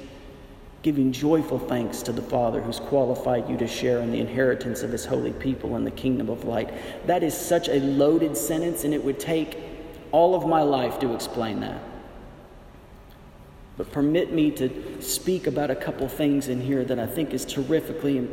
giving 0.85 1.11
joyful 1.11 1.57
thanks 1.57 2.03
to 2.03 2.11
the 2.11 2.21
Father 2.21 2.61
who's 2.61 2.79
qualified 2.79 3.49
you 3.49 3.57
to 3.57 3.67
share 3.67 4.01
in 4.01 4.11
the 4.11 4.19
inheritance 4.19 4.83
of 4.83 4.91
his 4.91 5.03
holy 5.03 5.33
people 5.33 5.75
in 5.75 5.83
the 5.83 5.89
kingdom 5.89 6.29
of 6.29 6.43
light. 6.43 6.69
That 7.07 7.23
is 7.23 7.35
such 7.35 7.67
a 7.67 7.79
loaded 7.79 8.37
sentence, 8.37 8.83
and 8.83 8.93
it 8.93 9.03
would 9.03 9.19
take 9.19 9.57
all 10.11 10.35
of 10.35 10.47
my 10.47 10.61
life 10.61 10.99
to 10.99 11.15
explain 11.15 11.59
that. 11.61 11.81
But 13.77 13.91
permit 13.91 14.31
me 14.31 14.51
to 14.51 15.01
speak 15.01 15.47
about 15.47 15.71
a 15.71 15.75
couple 15.75 16.07
things 16.07 16.49
in 16.49 16.61
here 16.61 16.85
that 16.85 16.99
I 16.99 17.07
think 17.07 17.33
is 17.33 17.45
terrifically 17.45 18.29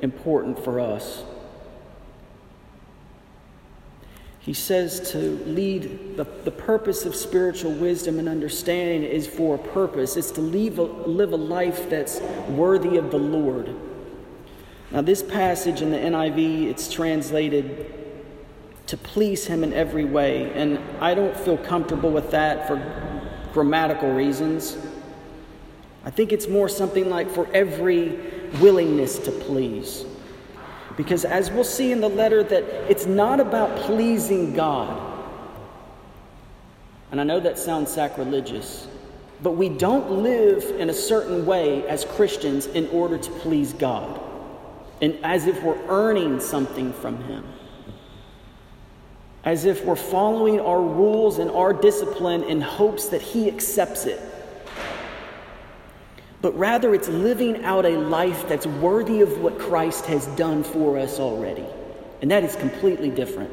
important 0.00 0.62
for 0.62 0.78
us. 0.78 1.24
He 4.46 4.54
says 4.54 5.10
to 5.10 5.18
lead 5.18 6.16
the, 6.16 6.22
the 6.44 6.52
purpose 6.52 7.04
of 7.04 7.16
spiritual 7.16 7.72
wisdom 7.72 8.20
and 8.20 8.28
understanding 8.28 9.02
is 9.02 9.26
for 9.26 9.56
a 9.56 9.58
purpose. 9.58 10.16
It's 10.16 10.30
to 10.30 10.40
live 10.40 10.78
a, 10.78 10.84
live 10.84 11.32
a 11.32 11.36
life 11.36 11.90
that's 11.90 12.20
worthy 12.48 12.96
of 12.96 13.10
the 13.10 13.18
Lord. 13.18 13.74
Now, 14.92 15.02
this 15.02 15.20
passage 15.20 15.82
in 15.82 15.90
the 15.90 15.96
NIV, 15.96 16.68
it's 16.70 16.92
translated 16.92 17.92
to 18.86 18.96
please 18.96 19.48
Him 19.48 19.64
in 19.64 19.72
every 19.72 20.04
way, 20.04 20.52
and 20.52 20.78
I 21.00 21.14
don't 21.14 21.36
feel 21.36 21.58
comfortable 21.58 22.12
with 22.12 22.30
that 22.30 22.68
for 22.68 22.80
grammatical 23.52 24.12
reasons. 24.12 24.78
I 26.04 26.10
think 26.10 26.32
it's 26.32 26.46
more 26.46 26.68
something 26.68 27.10
like 27.10 27.28
for 27.28 27.48
every 27.52 28.16
willingness 28.60 29.18
to 29.18 29.32
please. 29.32 30.04
Because 30.96 31.24
as 31.24 31.50
we'll 31.50 31.64
see 31.64 31.92
in 31.92 32.00
the 32.00 32.08
letter, 32.08 32.42
that 32.42 32.64
it's 32.90 33.06
not 33.06 33.38
about 33.38 33.76
pleasing 33.80 34.54
God. 34.54 35.14
And 37.10 37.20
I 37.20 37.24
know 37.24 37.38
that 37.40 37.58
sounds 37.58 37.90
sacrilegious, 37.90 38.88
but 39.42 39.52
we 39.52 39.68
don't 39.68 40.10
live 40.22 40.64
in 40.80 40.90
a 40.90 40.94
certain 40.94 41.44
way 41.44 41.86
as 41.86 42.04
Christians 42.04 42.66
in 42.66 42.88
order 42.88 43.18
to 43.18 43.30
please 43.30 43.72
God, 43.72 44.20
and 45.02 45.18
as 45.22 45.46
if 45.46 45.62
we're 45.62 45.80
earning 45.88 46.40
something 46.40 46.92
from 46.94 47.22
Him. 47.24 47.44
As 49.44 49.64
if 49.64 49.84
we're 49.84 49.94
following 49.94 50.58
our 50.58 50.80
rules 50.80 51.38
and 51.38 51.50
our 51.50 51.72
discipline 51.72 52.42
in 52.44 52.60
hopes 52.60 53.08
that 53.08 53.22
He 53.22 53.48
accepts 53.48 54.06
it 54.06 54.20
but 56.46 56.56
rather 56.56 56.94
it's 56.94 57.08
living 57.08 57.64
out 57.64 57.84
a 57.84 57.98
life 57.98 58.46
that's 58.48 58.68
worthy 58.68 59.20
of 59.20 59.40
what 59.40 59.58
Christ 59.58 60.06
has 60.06 60.28
done 60.36 60.62
for 60.62 60.96
us 60.96 61.18
already. 61.18 61.66
And 62.22 62.30
that 62.30 62.44
is 62.44 62.54
completely 62.54 63.10
different. 63.10 63.50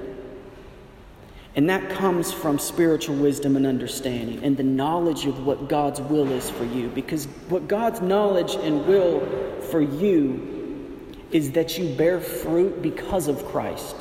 And 1.55 1.67
that 1.71 1.89
comes 1.89 2.31
from 2.31 2.59
spiritual 2.59 3.15
wisdom 3.15 3.55
and 3.55 3.65
understanding 3.65 4.43
and 4.43 4.55
the 4.55 4.61
knowledge 4.61 5.25
of 5.25 5.43
what 5.43 5.67
God's 5.67 6.01
will 6.01 6.31
is 6.31 6.51
for 6.51 6.65
you. 6.65 6.87
Because 6.89 7.25
what 7.49 7.67
God's 7.67 7.99
knowledge 7.99 8.53
and 8.53 8.85
will 8.85 9.25
for 9.71 9.81
you 9.81 11.17
is 11.31 11.49
that 11.53 11.79
you 11.79 11.95
bear 11.95 12.19
fruit 12.19 12.83
because 12.83 13.27
of 13.27 13.43
Christ, 13.47 13.95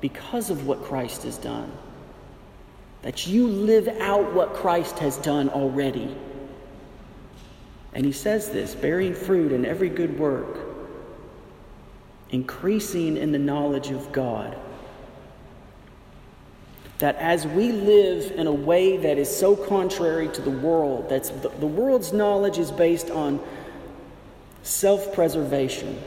because 0.00 0.48
of 0.48 0.66
what 0.66 0.82
Christ 0.82 1.24
has 1.24 1.36
done. 1.36 1.70
That 3.02 3.26
you 3.26 3.48
live 3.48 3.86
out 4.00 4.32
what 4.32 4.54
Christ 4.54 4.98
has 5.00 5.18
done 5.18 5.50
already. 5.50 6.16
And 7.94 8.04
he 8.04 8.12
says 8.12 8.50
this 8.50 8.74
bearing 8.74 9.14
fruit 9.14 9.52
in 9.52 9.64
every 9.64 9.88
good 9.88 10.18
work, 10.18 10.58
increasing 12.30 13.16
in 13.16 13.32
the 13.32 13.38
knowledge 13.38 13.90
of 13.90 14.12
God. 14.12 14.56
that 16.98 17.16
as 17.16 17.46
we 17.46 17.72
live 17.72 18.30
in 18.32 18.46
a 18.46 18.52
way 18.52 18.96
that 18.96 19.18
is 19.18 19.34
so 19.34 19.56
contrary 19.56 20.28
to 20.28 20.40
the 20.42 20.50
world, 20.50 21.08
that's 21.10 21.30
the, 21.30 21.48
the 21.60 21.66
world's 21.66 22.12
knowledge 22.12 22.58
is 22.58 22.70
based 22.70 23.10
on 23.10 23.40
self 24.62 25.12
preservation, 25.14 26.00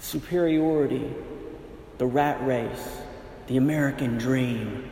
superiority, 0.00 1.10
the 1.98 2.06
rat 2.06 2.44
race, 2.46 2.98
the 3.46 3.56
American 3.56 4.18
dream. 4.18 4.90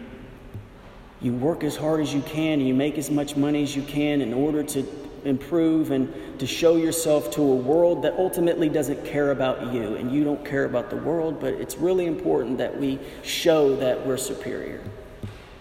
You 1.21 1.33
work 1.33 1.65
as 1.65 1.77
hard 1.77 2.01
as 2.01 2.15
you 2.15 2.23
can, 2.23 2.61
and 2.61 2.69
you 2.69 2.75
make 2.75 2.97
as 2.97 3.11
much 3.11 3.37
money 3.37 3.63
as 3.63 3.75
you 3.75 3.83
can 3.83 4.21
in 4.21 4.33
order 4.33 4.63
to 4.63 4.87
improve 5.25 5.91
and 5.91 6.39
to 6.39 6.47
show 6.47 6.77
yourself 6.77 7.31
to 7.33 7.43
a 7.43 7.55
world 7.55 8.03
that 8.03 8.15
ultimately 8.15 8.69
doesn't 8.69 9.05
care 9.05 9.33
about 9.33 9.73
you 9.73 9.97
and 9.97 10.13
you 10.13 10.25
don't 10.25 10.45
care 10.45 10.65
about 10.65 10.91
the 10.91 10.97
world, 10.97 11.41
but 11.41 11.55
it's 11.55 11.77
really 11.77 12.07
important 12.07 12.59
that 12.59 12.79
we 12.79 12.99
show 13.23 13.75
that 13.77 14.07
we're 14.07 14.17
superior. 14.17 14.83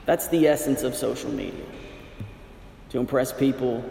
That's 0.06 0.28
the 0.28 0.48
essence 0.48 0.84
of 0.84 0.96
social 0.96 1.32
media 1.32 1.66
to 2.90 3.00
impress 3.00 3.34
people 3.34 3.84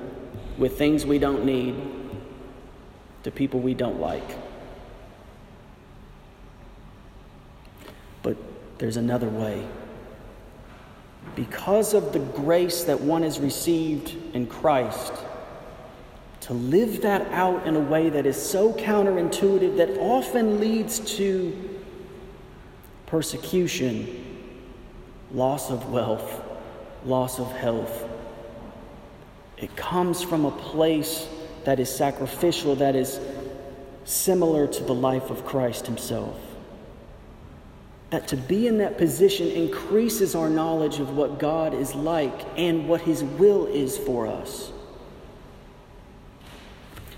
with 0.57 0.79
things 0.79 1.05
we 1.05 1.19
don't 1.19 1.45
need 1.45 1.77
to 3.25 3.31
people 3.31 3.61
we 3.61 3.75
don't 3.75 4.01
like. 4.01 4.39
But 8.23 8.37
there's 8.79 8.97
another 8.97 9.29
way. 9.29 9.67
Because 11.35 11.93
of 11.93 12.13
the 12.13 12.19
grace 12.19 12.85
that 12.85 13.01
one 13.01 13.23
has 13.23 13.39
received 13.39 14.17
in 14.35 14.47
Christ, 14.47 15.13
to 16.43 16.55
live 16.55 17.03
that 17.03 17.31
out 17.33 17.67
in 17.67 17.75
a 17.75 17.81
way 17.81 18.09
that 18.09 18.25
is 18.25 18.41
so 18.41 18.73
counterintuitive 18.73 19.79
that 19.79 19.99
often 19.99 20.61
leads 20.61 21.01
to 21.17 21.81
persecution, 23.07 24.25
loss 25.33 25.71
of 25.71 25.91
wealth, 25.91 26.43
loss 27.05 27.41
of 27.41 27.51
health. 27.53 28.09
It 29.59 29.75
comes 29.77 30.23
from 30.23 30.45
a 30.45 30.51
place 30.51 31.27
that 31.65 31.81
is 31.81 31.95
sacrificial, 31.95 32.77
that 32.77 32.95
is 32.95 33.19
similar 34.05 34.69
to 34.69 34.85
the 34.85 34.95
life 34.95 35.31
of 35.31 35.45
Christ 35.45 35.87
Himself. 35.87 36.39
That 38.17 38.29
to 38.29 38.37
be 38.39 38.67
in 38.67 38.79
that 38.79 38.97
position 38.97 39.47
increases 39.49 40.35
our 40.35 40.49
knowledge 40.49 41.01
of 41.01 41.15
what 41.19 41.39
God 41.39 41.75
is 41.75 41.95
like 41.95 42.47
and 42.57 42.89
what 42.89 43.03
His 43.03 43.23
will 43.23 43.67
is 43.67 43.99
for 43.99 44.27
us. 44.27 44.73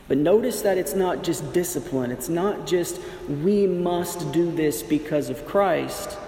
But 0.08 0.18
notice 0.18 0.62
that 0.62 0.76
it's 0.76 0.94
not 0.94 1.22
just 1.22 1.52
discipline, 1.52 2.10
it's 2.10 2.28
not 2.28 2.66
just 2.66 3.00
we 3.28 3.64
must 3.64 4.32
do 4.32 4.50
this 4.50 4.82
because 4.82 5.30
of 5.30 5.46
Christ. 5.46 6.18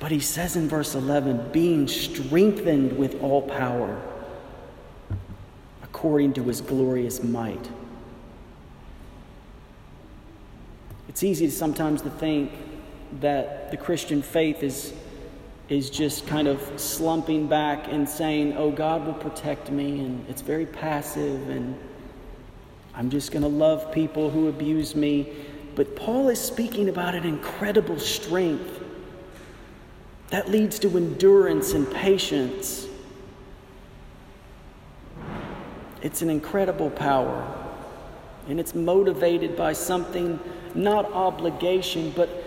But 0.00 0.10
he 0.10 0.18
says 0.18 0.56
in 0.56 0.68
verse 0.68 0.96
11, 0.96 1.52
being 1.52 1.86
strengthened 1.86 2.98
with 2.98 3.22
all 3.22 3.42
power 3.42 4.02
according 5.84 6.32
to 6.32 6.42
his 6.42 6.60
glorious 6.60 7.22
might. 7.22 7.70
It's 11.08 11.22
easy 11.22 11.48
sometimes 11.50 12.02
to 12.02 12.10
think 12.10 12.50
that 13.20 13.70
the 13.70 13.76
Christian 13.76 14.22
faith 14.22 14.62
is, 14.62 14.92
is 15.68 15.90
just 15.90 16.26
kind 16.26 16.48
of 16.48 16.60
slumping 16.80 17.46
back 17.46 17.86
and 17.88 18.08
saying, 18.08 18.56
oh, 18.56 18.70
God 18.70 19.06
will 19.06 19.14
protect 19.14 19.70
me, 19.70 20.00
and 20.00 20.28
it's 20.28 20.42
very 20.42 20.66
passive 20.66 21.48
and 21.48 21.78
I'm 22.96 23.10
just 23.10 23.30
going 23.30 23.42
to 23.42 23.48
love 23.48 23.92
people 23.92 24.30
who 24.30 24.48
abuse 24.48 24.96
me. 24.96 25.30
But 25.74 25.94
Paul 25.94 26.30
is 26.30 26.40
speaking 26.40 26.88
about 26.88 27.14
an 27.14 27.24
incredible 27.24 27.98
strength 27.98 28.80
that 30.30 30.50
leads 30.50 30.78
to 30.80 30.96
endurance 30.96 31.74
and 31.74 31.88
patience. 31.92 32.88
It's 36.00 36.22
an 36.22 36.30
incredible 36.30 36.88
power, 36.88 37.46
and 38.48 38.58
it's 38.58 38.74
motivated 38.74 39.56
by 39.56 39.74
something 39.74 40.40
not 40.74 41.12
obligation, 41.12 42.12
but 42.16 42.45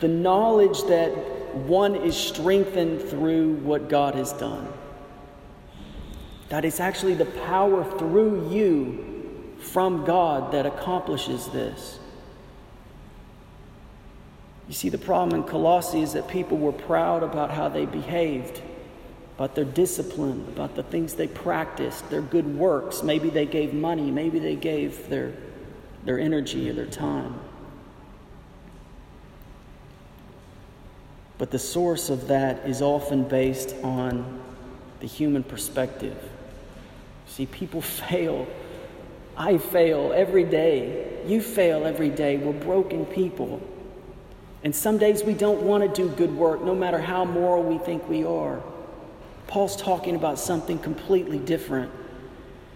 the 0.00 0.08
knowledge 0.08 0.82
that 0.84 1.10
one 1.54 1.94
is 1.94 2.16
strengthened 2.16 3.00
through 3.00 3.54
what 3.54 3.88
God 3.88 4.14
has 4.14 4.32
done. 4.32 4.68
That 6.48 6.64
it's 6.64 6.80
actually 6.80 7.14
the 7.14 7.24
power 7.24 7.84
through 7.98 8.50
you 8.50 9.56
from 9.60 10.04
God 10.04 10.52
that 10.52 10.66
accomplishes 10.66 11.48
this. 11.48 11.98
You 14.68 14.74
see, 14.74 14.88
the 14.88 14.98
problem 14.98 15.40
in 15.40 15.46
Colossae 15.46 16.02
is 16.02 16.14
that 16.14 16.28
people 16.28 16.58
were 16.58 16.72
proud 16.72 17.22
about 17.22 17.50
how 17.50 17.68
they 17.68 17.86
behaved, 17.86 18.62
about 19.36 19.54
their 19.54 19.64
discipline, 19.64 20.46
about 20.48 20.74
the 20.74 20.82
things 20.82 21.14
they 21.14 21.28
practiced, 21.28 22.08
their 22.08 22.22
good 22.22 22.46
works. 22.56 23.02
Maybe 23.02 23.30
they 23.30 23.46
gave 23.46 23.74
money, 23.74 24.10
maybe 24.10 24.38
they 24.38 24.56
gave 24.56 25.08
their, 25.08 25.32
their 26.04 26.18
energy 26.18 26.70
or 26.70 26.72
their 26.72 26.86
time. 26.86 27.38
But 31.38 31.50
the 31.50 31.58
source 31.58 32.10
of 32.10 32.28
that 32.28 32.66
is 32.66 32.80
often 32.80 33.24
based 33.24 33.74
on 33.82 34.40
the 35.00 35.06
human 35.06 35.42
perspective. 35.42 36.16
See, 37.26 37.46
people 37.46 37.80
fail 38.08 38.46
I 39.36 39.58
fail 39.58 40.12
every 40.14 40.44
day. 40.44 41.22
You 41.26 41.40
fail 41.40 41.84
every 41.84 42.10
day. 42.10 42.36
We're 42.36 42.52
broken 42.52 43.04
people. 43.06 43.60
And 44.62 44.74
some 44.74 44.96
days 44.96 45.24
we 45.24 45.34
don't 45.34 45.62
want 45.62 45.82
to 45.82 46.02
do 46.02 46.14
good 46.14 46.34
work, 46.34 46.62
no 46.62 46.74
matter 46.74 46.98
how 46.98 47.24
moral 47.24 47.62
we 47.62 47.78
think 47.78 48.08
we 48.08 48.24
are. 48.24 48.62
Paul's 49.46 49.76
talking 49.76 50.14
about 50.14 50.38
something 50.38 50.78
completely 50.78 51.38
different. 51.38 51.90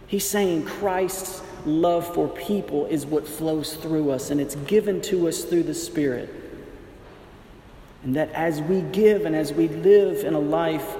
He's 0.07 0.29
saying 0.29 0.64
Christ's 0.64 1.42
love 1.64 2.12
for 2.14 2.29
people 2.29 2.87
is 2.87 3.07
what 3.07 3.27
flows 3.27 3.75
through 3.77 4.11
us, 4.11 4.31
and 4.31 4.40
it's 4.40 4.55
given 4.57 5.01
to 5.03 5.29
us 5.29 5.44
through 5.44 5.62
the 5.64 5.75
Spirit. 5.75 6.35
And 8.02 8.14
that 8.16 8.30
as 8.32 8.61
we 8.62 8.80
give 8.80 9.24
and 9.24 9.34
as 9.34 9.52
we 9.52 9.68
live 9.68 10.24
in 10.24 10.34
a 10.34 10.40
life, 10.40 10.96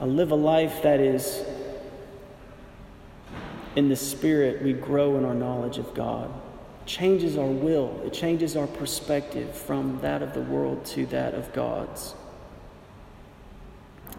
a 0.00 0.06
live 0.06 0.30
a 0.30 0.36
life 0.36 0.82
that 0.82 1.00
is 1.00 1.44
in 3.76 3.88
the 3.88 3.96
Spirit, 3.96 4.62
we 4.62 4.72
grow 4.72 5.16
in 5.16 5.24
our 5.24 5.34
knowledge 5.34 5.78
of 5.78 5.94
God. 5.94 6.28
It 6.82 6.86
changes 6.86 7.36
our 7.36 7.46
will, 7.46 8.00
it 8.04 8.12
changes 8.12 8.56
our 8.56 8.66
perspective 8.66 9.54
from 9.54 10.00
that 10.00 10.22
of 10.22 10.34
the 10.34 10.40
world 10.40 10.84
to 10.86 11.06
that 11.06 11.34
of 11.34 11.52
God's. 11.52 12.14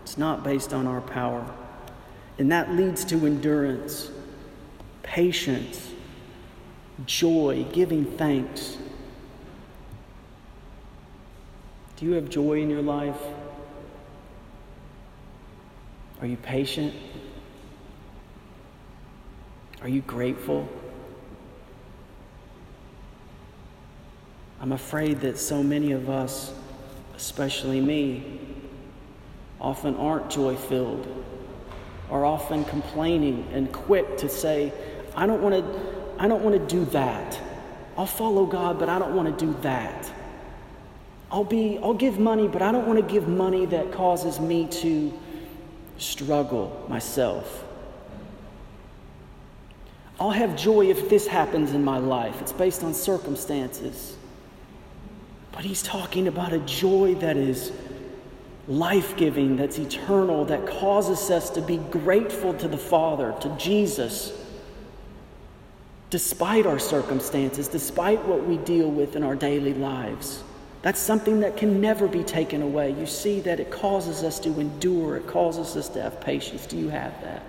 It's 0.03 0.17
not 0.17 0.43
based 0.43 0.73
on 0.73 0.88
our 0.88 1.01
power. 1.01 1.45
And 2.38 2.51
that 2.51 2.71
leads 2.71 3.05
to 3.05 3.25
endurance, 3.25 4.10
patience, 5.03 5.91
joy, 7.05 7.65
giving 7.71 8.05
thanks. 8.05 8.77
Do 12.02 12.08
you 12.08 12.14
have 12.14 12.30
joy 12.30 12.60
in 12.60 12.68
your 12.72 12.82
life? 12.82 13.22
Are 16.20 16.26
you 16.26 16.36
patient? 16.36 16.96
Are 19.84 19.88
you 19.88 20.02
grateful? 20.02 20.68
I'm 24.60 24.72
afraid 24.72 25.22
that 25.22 25.38
so 25.38 25.62
many 25.62 25.92
of 25.92 26.10
us, 26.10 26.52
especially 27.16 27.80
me, 27.80 28.40
often 29.60 29.96
aren't 29.98 30.32
joy 30.32 30.56
filled, 30.56 31.08
are 32.10 32.26
often 32.26 32.66
complaining 32.66 33.48
and 33.54 33.72
quick 33.72 34.18
to 34.18 34.28
say, 34.28 34.74
I 35.16 35.28
don't 35.28 35.44
want 35.44 35.54
to 35.54 35.82
I 36.18 36.28
don't 36.28 36.42
want 36.42 36.56
to 36.58 36.76
do 36.76 36.84
that. 36.86 37.40
I'll 37.96 38.08
follow 38.08 38.48
God, 38.48 38.80
but 38.80 38.90
I 38.90 38.98
don't 38.98 39.16
want 39.16 39.38
to 39.38 39.46
do 39.46 39.56
that. 39.62 40.12
I'll 41.32 41.46
be 41.46 41.80
I'll 41.82 41.94
give 41.94 42.20
money, 42.20 42.48
but 42.48 42.62
I 42.62 42.72
don't 42.72 42.86
want 42.86 43.00
to 43.00 43.13
give 43.13 43.28
money 43.28 43.65
that 43.67 43.91
causes 43.94 44.39
me 44.39 44.67
to 44.67 45.17
struggle 45.98 46.86
myself. 46.89 47.63
I'll 50.20 50.32
have 50.32 50.56
joy 50.56 50.89
if 50.89 51.10
this 51.10 51.26
happens 51.26 51.72
in 51.72 51.84
my 51.84 51.98
life. 51.98 52.41
It's 52.41 52.52
based 52.52 52.84
on 52.84 52.94
circumstances. 52.94 54.17
But 55.52 55.63
he's 55.63 55.82
talking 55.82 56.28
about 56.28 56.54
a 56.54 56.60
joy 56.60 57.15
that 57.15 57.38
is 57.38 57.72
life 58.67 59.15
giving, 59.17 59.56
that's 59.56 59.80
eternal, 59.80 60.46
that 60.46 60.67
causes 60.67 61.32
us 61.32 61.50
to 61.52 61.62
be 61.62 61.78
grateful 61.78 62.54
to 62.56 62.67
the 62.67 62.78
Father, 62.78 63.34
to 63.41 63.50
Jesus, 63.58 64.32
despite 66.10 66.65
our 66.65 66.80
circumstances, 66.80 67.67
despite 67.67 68.24
what 68.26 68.46
we 68.46 68.58
deal 68.58 68.91
with 68.91 69.15
in 69.15 69.24
our 69.24 69.36
daily 69.36 69.74
lives. 69.74 70.44
That's 70.82 71.00
something 71.00 71.41
that 71.41 71.58
can 71.58 71.80
never 71.80 72.08
be 72.08 72.24
taken 72.24 72.62
away. 72.62 72.91
You 72.91 73.06
see 73.06 73.39
that 73.41 73.60
it 73.60 73.70
causes 73.70 74.24
us 74.24 74.39
to 74.39 74.60
endure, 74.60 75.17
it 75.17 75.28
causes 75.28 75.76
us 75.76 75.89
to 75.89 76.02
have 76.02 76.20
patience. 76.20 76.65
Do 76.65 76.78
you 76.78 76.89
have 76.89 77.20
that? 77.22 77.44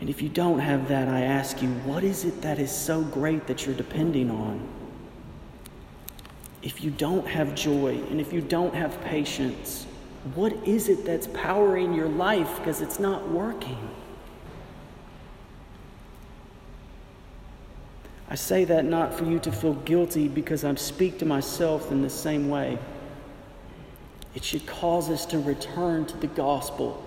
And 0.00 0.08
if 0.08 0.22
you 0.22 0.28
don't 0.28 0.58
have 0.58 0.88
that, 0.88 1.08
I 1.08 1.22
ask 1.22 1.62
you, 1.62 1.68
what 1.68 2.04
is 2.04 2.24
it 2.24 2.42
that 2.42 2.58
is 2.58 2.70
so 2.70 3.02
great 3.02 3.46
that 3.46 3.66
you're 3.66 3.74
depending 3.74 4.30
on? 4.30 4.66
if 6.66 6.82
you 6.82 6.90
don't 6.90 7.28
have 7.28 7.54
joy 7.54 7.96
and 8.10 8.20
if 8.20 8.32
you 8.32 8.40
don't 8.40 8.74
have 8.74 9.00
patience, 9.02 9.86
what 10.34 10.52
is 10.66 10.88
it 10.88 11.04
that's 11.04 11.28
powering 11.28 11.94
your 11.94 12.08
life 12.08 12.58
because 12.58 12.80
it's 12.80 12.98
not 12.98 13.30
working? 13.30 13.78
I 18.28 18.34
say 18.34 18.64
that 18.64 18.84
not 18.84 19.14
for 19.14 19.24
you 19.24 19.38
to 19.40 19.52
feel 19.52 19.74
guilty 19.74 20.28
because 20.28 20.64
I 20.64 20.74
speak 20.74 21.18
to 21.20 21.24
myself 21.24 21.92
in 21.92 22.02
the 22.02 22.10
same 22.10 22.48
way. 22.48 22.78
It 24.34 24.44
should 24.44 24.66
cause 24.66 25.08
us 25.10 25.24
to 25.26 25.38
return 25.38 26.06
to 26.06 26.16
the 26.16 26.26
gospel, 26.26 27.02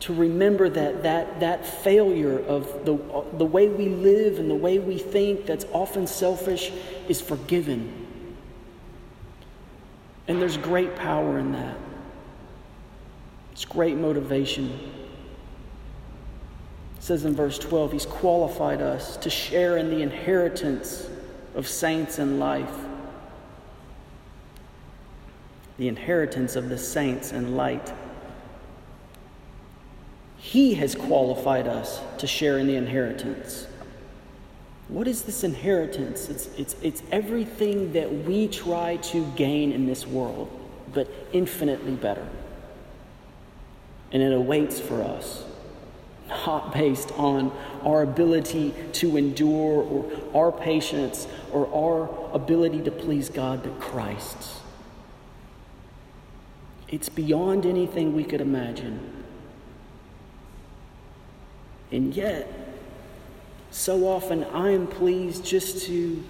to 0.00 0.14
remember 0.14 0.68
that, 0.68 1.02
that, 1.02 1.40
that 1.40 1.66
failure 1.66 2.38
of 2.38 2.84
the, 2.84 2.96
the 3.38 3.44
way 3.44 3.68
we 3.68 3.88
live 3.88 4.38
and 4.38 4.50
the 4.50 4.54
way 4.54 4.78
we 4.78 4.98
think 4.98 5.46
that's 5.46 5.64
often 5.72 6.06
selfish 6.06 6.70
is 7.08 7.20
forgiven. 7.20 8.06
And 10.28 10.40
there's 10.40 10.58
great 10.58 10.94
power 10.94 11.38
in 11.38 11.52
that. 11.52 11.76
It's 13.52 13.64
great 13.64 13.96
motivation. 13.96 14.78
Says 17.02 17.24
in 17.24 17.34
verse 17.34 17.58
12, 17.58 17.90
He's 17.90 18.06
qualified 18.06 18.80
us 18.80 19.16
to 19.16 19.28
share 19.28 19.76
in 19.76 19.90
the 19.90 20.02
inheritance 20.02 21.08
of 21.56 21.66
saints 21.66 22.20
in 22.20 22.38
life. 22.38 22.72
The 25.78 25.88
inheritance 25.88 26.54
of 26.54 26.68
the 26.68 26.78
saints 26.78 27.32
in 27.32 27.56
light. 27.56 27.92
He 30.36 30.74
has 30.74 30.94
qualified 30.94 31.66
us 31.66 32.00
to 32.18 32.28
share 32.28 32.56
in 32.56 32.68
the 32.68 32.76
inheritance. 32.76 33.66
What 34.86 35.08
is 35.08 35.22
this 35.22 35.42
inheritance? 35.42 36.28
It's, 36.28 36.46
it's, 36.56 36.76
it's 36.82 37.02
everything 37.10 37.94
that 37.94 38.12
we 38.12 38.46
try 38.46 38.98
to 38.98 39.26
gain 39.34 39.72
in 39.72 39.86
this 39.86 40.06
world, 40.06 40.48
but 40.94 41.10
infinitely 41.32 41.96
better. 41.96 42.28
And 44.12 44.22
it 44.22 44.32
awaits 44.32 44.78
for 44.78 45.02
us 45.02 45.46
not 46.46 46.72
based 46.72 47.12
on 47.12 47.52
our 47.84 48.02
ability 48.02 48.74
to 48.92 49.16
endure 49.16 49.82
or 49.82 50.10
our 50.34 50.52
patience 50.52 51.26
or 51.50 51.68
our 51.74 52.34
ability 52.34 52.82
to 52.82 52.90
please 52.90 53.28
God, 53.28 53.62
but 53.62 53.78
Christ's. 53.80 54.60
It's 56.88 57.08
beyond 57.08 57.64
anything 57.64 58.14
we 58.14 58.24
could 58.24 58.40
imagine. 58.40 59.24
And 61.90 62.14
yet, 62.14 62.50
so 63.70 64.06
often 64.06 64.44
I 64.44 64.70
am 64.70 64.86
pleased 64.86 65.44
just 65.44 65.86
to 65.86 66.22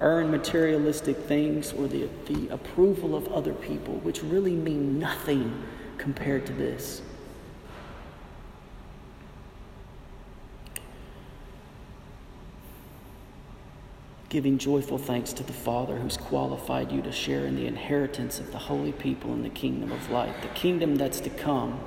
earn 0.00 0.30
materialistic 0.30 1.16
things 1.16 1.72
or 1.72 1.88
the, 1.88 2.08
the 2.26 2.48
approval 2.48 3.14
of 3.16 3.28
other 3.32 3.52
people, 3.52 3.94
which 3.98 4.22
really 4.22 4.54
mean 4.54 4.98
nothing 4.98 5.62
compared 5.96 6.46
to 6.46 6.52
this. 6.52 7.02
Giving 14.28 14.58
joyful 14.58 14.98
thanks 14.98 15.32
to 15.32 15.42
the 15.42 15.52
Father 15.52 15.96
who's 15.96 16.16
qualified 16.16 16.92
you 16.92 17.00
to 17.00 17.12
share 17.12 17.46
in 17.46 17.56
the 17.56 17.66
inheritance 17.66 18.38
of 18.38 18.52
the 18.52 18.58
holy 18.58 18.92
people 18.92 19.32
in 19.32 19.42
the 19.42 19.48
kingdom 19.48 19.90
of 19.90 20.10
light, 20.10 20.42
the 20.42 20.48
kingdom 20.48 20.96
that's 20.96 21.20
to 21.20 21.30
come. 21.30 21.80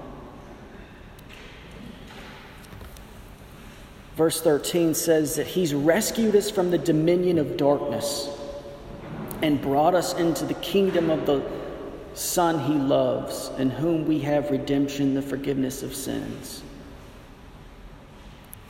Verse 4.16 4.42
13 4.42 4.94
says 4.94 5.36
that 5.36 5.48
He's 5.48 5.74
rescued 5.74 6.36
us 6.36 6.50
from 6.50 6.72
the 6.72 6.78
dominion 6.78 7.38
of 7.38 7.58
darkness 7.58 8.30
and 9.42 9.62
brought 9.62 9.96
us 9.96 10.14
into 10.14 10.46
the 10.46 10.54
kingdom 10.56 11.10
of 11.10 11.26
the 11.26 11.44
Son 12.14 12.60
He 12.60 12.74
loves, 12.74 13.50
in 13.58 13.70
whom 13.70 14.06
we 14.06 14.20
have 14.20 14.52
redemption, 14.52 15.14
the 15.14 15.22
forgiveness 15.22 15.82
of 15.82 15.96
sins. 15.96 16.62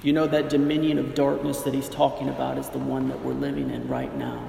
You 0.03 0.13
know, 0.13 0.25
that 0.27 0.49
dominion 0.49 0.97
of 0.97 1.13
darkness 1.13 1.61
that 1.61 1.73
he's 1.73 1.89
talking 1.89 2.29
about 2.29 2.57
is 2.57 2.69
the 2.69 2.79
one 2.79 3.07
that 3.09 3.23
we're 3.23 3.33
living 3.33 3.69
in 3.69 3.87
right 3.87 4.15
now. 4.15 4.47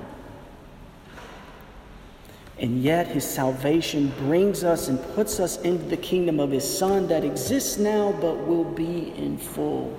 And 2.58 2.82
yet, 2.82 3.08
his 3.08 3.28
salvation 3.28 4.12
brings 4.18 4.62
us 4.64 4.88
and 4.88 5.02
puts 5.14 5.40
us 5.40 5.60
into 5.62 5.84
the 5.84 5.96
kingdom 5.96 6.38
of 6.38 6.50
his 6.50 6.78
Son 6.78 7.08
that 7.08 7.24
exists 7.24 7.76
now 7.76 8.12
but 8.20 8.46
will 8.46 8.64
be 8.64 9.12
in 9.16 9.36
full 9.36 9.98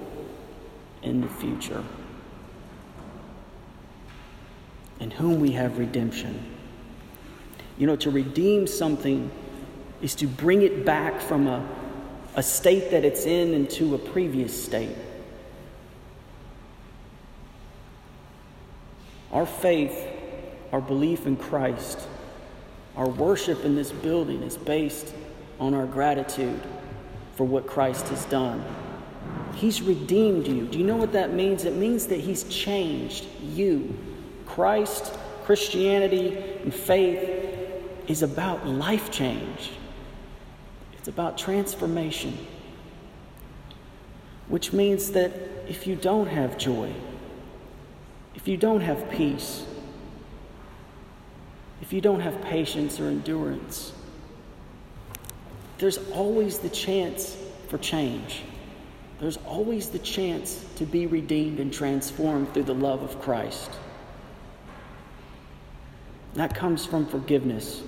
in 1.04 1.22
the 1.22 1.28
future. 1.28 1.84
In 4.99 5.12
whom 5.12 5.39
we 5.39 5.51
have 5.51 5.78
redemption. 5.78 6.43
You 7.78 7.86
know, 7.86 7.95
to 7.97 8.10
redeem 8.10 8.66
something 8.66 9.30
is 10.01 10.16
to 10.16 10.28
bring 10.28 10.62
it 10.62 10.86
back 10.86 11.20
from 11.20 11.47
a, 11.47 11.68
a 12.36 12.43
state 12.43 12.91
that 12.91 13.04
it's 13.04 13.26
in 13.26 13.54
into 13.54 13.93
a 13.95 13.97
previous 13.97 14.64
state. 14.64 14.95
Our 19.34 19.47
faith, 19.47 20.07
our 20.71 20.79
belief 20.79 21.25
in 21.25 21.36
Christ, 21.36 21.99
our 22.95 23.09
worship 23.09 23.65
in 23.65 23.75
this 23.75 23.91
building 23.91 24.43
is 24.43 24.55
based 24.55 25.13
on 25.59 25.73
our 25.73 25.88
gratitude 25.88 26.61
for 27.36 27.43
what 27.43 27.65
Christ 27.65 28.07
has 28.09 28.25
done. 28.25 28.63
He's 29.55 29.81
redeemed 29.81 30.47
you. 30.47 30.67
Do 30.67 30.77
you 30.77 30.86
know 30.86 30.95
what 30.95 31.13
that 31.13 31.34
means? 31.34 31.65
It 31.65 31.75
means 31.75 32.07
that 32.07 32.19
He's 32.19 32.43
changed 32.43 33.25
you. 33.41 33.97
Christ, 34.45 35.17
Christianity, 35.45 36.38
and 36.61 36.73
faith 36.73 37.27
is 38.07 38.21
about 38.21 38.67
life 38.67 39.09
change, 39.09 39.71
it's 40.97 41.07
about 41.07 41.38
transformation. 41.39 42.38
Which 44.47 44.73
means 44.73 45.11
that 45.11 45.31
if 45.67 45.88
you 45.88 45.95
don't 45.95 46.27
have 46.27 46.57
joy, 46.57 46.93
if 48.36 48.47
you 48.47 48.57
don't 48.57 48.81
have 48.81 49.09
peace, 49.09 49.65
if 51.81 51.91
you 51.93 52.01
don't 52.01 52.21
have 52.21 52.41
patience 52.41 52.99
or 52.99 53.07
endurance, 53.07 53.93
there's 55.77 55.97
always 56.11 56.59
the 56.59 56.69
chance 56.69 57.38
for 57.67 57.77
change. 57.77 58.43
There's 59.19 59.38
always 59.45 59.89
the 59.89 59.99
chance 59.99 60.65
to 60.77 60.86
be 60.86 61.07
redeemed 61.07 61.59
and 61.59 61.73
transformed 61.73 62.53
through 62.53 62.63
the 62.63 62.73
love 62.73 63.03
of 63.03 63.21
Christ. 63.21 63.71
That 66.36 66.55
comes 66.55 66.86
from 66.86 67.05
forgiveness. 67.05 67.84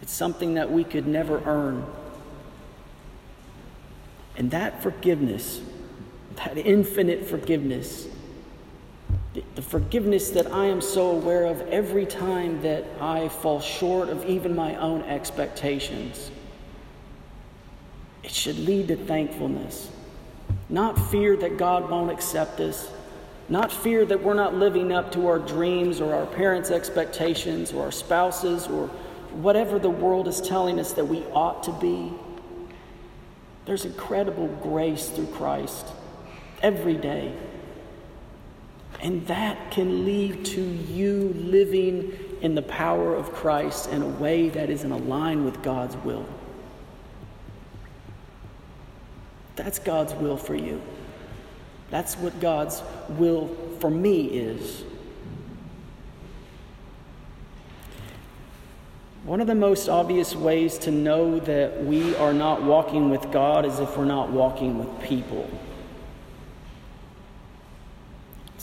It's 0.00 0.12
something 0.12 0.54
that 0.54 0.70
we 0.70 0.84
could 0.84 1.06
never 1.06 1.42
earn. 1.44 1.84
And 4.36 4.50
that 4.50 4.82
forgiveness, 4.82 5.60
that 6.36 6.56
infinite 6.56 7.24
forgiveness, 7.26 8.06
the 9.54 9.62
forgiveness 9.62 10.30
that 10.30 10.52
I 10.52 10.66
am 10.66 10.80
so 10.80 11.10
aware 11.10 11.44
of 11.44 11.60
every 11.68 12.06
time 12.06 12.62
that 12.62 12.84
I 13.00 13.28
fall 13.28 13.60
short 13.60 14.08
of 14.08 14.24
even 14.26 14.54
my 14.54 14.76
own 14.76 15.02
expectations. 15.02 16.30
It 18.22 18.30
should 18.30 18.58
lead 18.58 18.88
to 18.88 18.96
thankfulness, 18.96 19.90
not 20.68 20.98
fear 21.10 21.36
that 21.36 21.58
God 21.58 21.90
won't 21.90 22.10
accept 22.10 22.60
us, 22.60 22.90
not 23.48 23.70
fear 23.70 24.04
that 24.04 24.22
we're 24.22 24.34
not 24.34 24.54
living 24.54 24.90
up 24.90 25.12
to 25.12 25.28
our 25.28 25.38
dreams 25.38 26.00
or 26.00 26.14
our 26.14 26.26
parents' 26.26 26.70
expectations 26.70 27.72
or 27.72 27.84
our 27.84 27.92
spouses 27.92 28.66
or 28.66 28.88
whatever 29.32 29.78
the 29.78 29.90
world 29.90 30.26
is 30.26 30.40
telling 30.40 30.80
us 30.80 30.92
that 30.94 31.04
we 31.04 31.22
ought 31.26 31.62
to 31.64 31.72
be. 31.72 32.12
There's 33.66 33.84
incredible 33.84 34.48
grace 34.62 35.08
through 35.08 35.26
Christ 35.26 35.86
every 36.62 36.96
day. 36.96 37.32
And 39.02 39.26
that 39.26 39.70
can 39.70 40.04
lead 40.04 40.44
to 40.46 40.60
you 40.60 41.34
living 41.36 42.16
in 42.40 42.54
the 42.54 42.62
power 42.62 43.14
of 43.14 43.32
Christ 43.32 43.90
in 43.90 44.02
a 44.02 44.06
way 44.06 44.48
that 44.48 44.70
is 44.70 44.84
in 44.84 45.08
line 45.08 45.44
with 45.44 45.62
God's 45.62 45.96
will. 45.96 46.26
That's 49.56 49.78
God's 49.78 50.14
will 50.14 50.36
for 50.36 50.54
you. 50.54 50.82
That's 51.90 52.16
what 52.16 52.40
God's 52.40 52.82
will 53.10 53.48
for 53.80 53.90
me 53.90 54.26
is. 54.26 54.84
One 59.24 59.40
of 59.40 59.46
the 59.46 59.54
most 59.54 59.88
obvious 59.88 60.36
ways 60.36 60.78
to 60.78 60.90
know 60.90 61.40
that 61.40 61.84
we 61.84 62.14
are 62.16 62.32
not 62.32 62.62
walking 62.62 63.10
with 63.10 63.32
God 63.32 63.64
is 63.64 63.80
if 63.80 63.96
we're 63.96 64.04
not 64.04 64.30
walking 64.30 64.78
with 64.78 65.02
people 65.02 65.48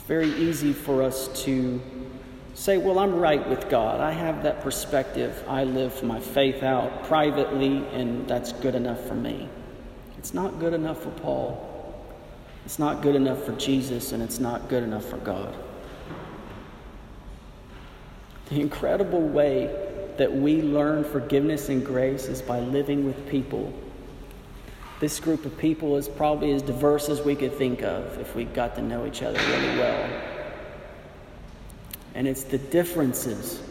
very 0.07 0.29
easy 0.33 0.73
for 0.73 1.01
us 1.01 1.29
to 1.43 1.81
say, 2.53 2.77
Well, 2.77 2.99
I'm 2.99 3.15
right 3.15 3.47
with 3.47 3.69
God. 3.69 4.01
I 4.01 4.11
have 4.11 4.43
that 4.43 4.61
perspective. 4.61 5.43
I 5.47 5.63
live 5.63 6.03
my 6.03 6.19
faith 6.19 6.63
out 6.63 7.05
privately, 7.05 7.85
and 7.93 8.27
that's 8.27 8.51
good 8.53 8.75
enough 8.75 9.05
for 9.07 9.15
me. 9.15 9.49
It's 10.17 10.33
not 10.33 10.59
good 10.59 10.73
enough 10.73 11.01
for 11.01 11.11
Paul. 11.11 11.69
It's 12.65 12.79
not 12.79 13.01
good 13.01 13.15
enough 13.15 13.43
for 13.43 13.53
Jesus, 13.53 14.11
and 14.11 14.23
it's 14.23 14.39
not 14.39 14.69
good 14.69 14.83
enough 14.83 15.05
for 15.05 15.17
God. 15.17 15.53
The 18.49 18.59
incredible 18.61 19.21
way 19.21 20.13
that 20.17 20.31
we 20.31 20.61
learn 20.61 21.03
forgiveness 21.03 21.69
and 21.69 21.85
grace 21.85 22.25
is 22.25 22.41
by 22.41 22.59
living 22.59 23.05
with 23.05 23.27
people. 23.27 23.73
This 25.03 25.19
group 25.19 25.43
of 25.43 25.57
people 25.57 25.97
is 25.97 26.07
probably 26.07 26.53
as 26.53 26.61
diverse 26.61 27.09
as 27.09 27.19
we 27.19 27.35
could 27.35 27.53
think 27.55 27.81
of 27.81 28.17
if 28.19 28.37
we 28.37 28.45
got 28.45 28.73
to 28.75 28.81
know 28.81 29.05
each 29.05 29.21
other 29.21 29.37
really 29.37 29.77
well. 29.77 30.09
And 32.15 32.25
it's 32.25 32.43
the 32.43 32.57
differences, 32.57 33.61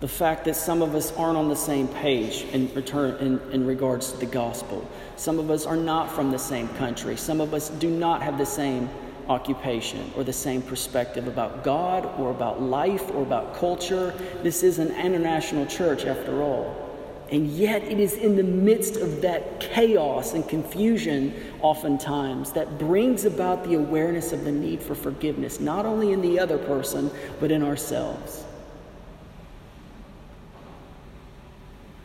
the 0.00 0.06
fact 0.06 0.44
that 0.44 0.56
some 0.56 0.82
of 0.82 0.94
us 0.94 1.10
aren't 1.16 1.38
on 1.38 1.48
the 1.48 1.56
same 1.56 1.88
page 1.88 2.42
in, 2.52 2.70
return, 2.74 3.16
in, 3.18 3.40
in 3.50 3.66
regards 3.66 4.12
to 4.12 4.18
the 4.18 4.26
gospel. 4.26 4.86
Some 5.16 5.38
of 5.38 5.50
us 5.50 5.64
are 5.64 5.74
not 5.74 6.10
from 6.10 6.30
the 6.30 6.38
same 6.38 6.68
country. 6.74 7.16
Some 7.16 7.40
of 7.40 7.54
us 7.54 7.70
do 7.70 7.88
not 7.88 8.20
have 8.20 8.36
the 8.36 8.44
same 8.44 8.90
occupation 9.30 10.12
or 10.18 10.22
the 10.22 10.34
same 10.34 10.60
perspective 10.60 11.28
about 11.28 11.64
God 11.64 12.04
or 12.20 12.30
about 12.30 12.60
life 12.60 13.10
or 13.12 13.22
about 13.22 13.54
culture. 13.54 14.12
This 14.42 14.62
is 14.62 14.78
an 14.78 14.94
international 14.96 15.64
church 15.64 16.04
after 16.04 16.42
all. 16.42 16.83
And 17.30 17.48
yet, 17.48 17.82
it 17.82 17.98
is 17.98 18.14
in 18.14 18.36
the 18.36 18.42
midst 18.42 18.96
of 18.96 19.22
that 19.22 19.58
chaos 19.58 20.34
and 20.34 20.46
confusion, 20.46 21.34
oftentimes, 21.60 22.52
that 22.52 22.78
brings 22.78 23.24
about 23.24 23.64
the 23.64 23.74
awareness 23.74 24.32
of 24.32 24.44
the 24.44 24.52
need 24.52 24.82
for 24.82 24.94
forgiveness, 24.94 25.58
not 25.58 25.86
only 25.86 26.12
in 26.12 26.20
the 26.20 26.38
other 26.38 26.58
person, 26.58 27.10
but 27.40 27.50
in 27.50 27.62
ourselves. 27.62 28.44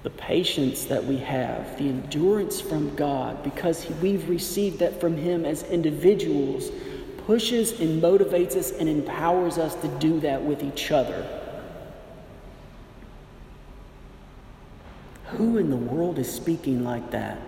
The 0.03 0.09
patience 0.09 0.85
that 0.85 1.03
we 1.03 1.17
have, 1.17 1.77
the 1.77 1.89
endurance 1.89 2.61
from 2.61 2.95
God, 2.95 3.43
because 3.43 3.89
we've 4.01 4.27
received 4.29 4.79
that 4.79 5.01
from 5.01 5.17
Him 5.17 5.43
as 5.43 5.63
individuals, 5.63 6.71
pushes 7.27 7.79
and 7.81 8.01
motivates 8.01 8.55
us 8.55 8.71
and 8.71 8.87
empowers 8.87 9.57
us 9.57 9.75
to 9.75 9.89
do 9.99 10.21
that 10.21 10.41
with 10.41 10.63
each 10.63 10.91
other. 10.91 11.38
Who 15.39 15.55
in 15.55 15.69
the 15.69 15.77
world 15.77 16.19
is 16.19 16.29
speaking 16.29 16.83
like 16.83 17.11
that? 17.11 17.39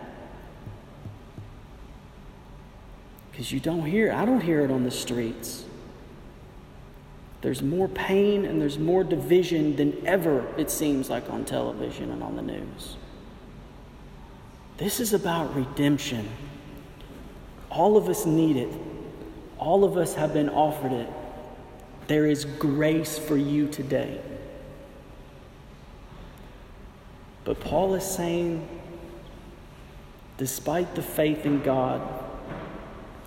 Because 3.30 3.52
you 3.52 3.60
don't 3.60 3.86
hear, 3.86 4.14
I 4.14 4.24
don't 4.24 4.40
hear 4.40 4.62
it 4.62 4.72
on 4.72 4.86
the 4.86 4.92
streets. 4.92 5.66
There's 7.42 7.62
more 7.62 7.90
pain 7.90 8.46
and 8.46 8.62
there's 8.62 8.80
more 8.80 9.04
division 9.04 9.76
than 9.76 10.08
ever, 10.08 10.48
it 10.58 10.72
seems 10.72 11.10
like, 11.10 11.30
on 11.30 11.44
television 11.44 12.12
and 12.12 12.24
on 12.24 12.38
the 12.38 12.42
news. 12.42 12.96
This 14.78 15.02
is 15.02 15.12
about 15.12 15.54
redemption. 15.54 16.30
All 17.70 17.98
of 17.98 18.08
us 18.08 18.26
need 18.26 18.56
it. 18.56 18.74
All 19.58 19.84
of 19.84 19.98
us 19.98 20.14
have 20.14 20.32
been 20.32 20.48
offered 20.48 20.94
it. 20.94 21.10
There 22.08 22.26
is 22.26 22.46
grace 22.46 23.20
for 23.20 23.36
you 23.36 23.68
today. 23.68 24.22
But 27.44 27.60
Paul 27.60 27.96
is 27.96 28.04
saying, 28.04 28.68
despite 30.38 30.96
the 30.96 31.02
faith 31.02 31.46
in 31.46 31.62
God, 31.62 32.02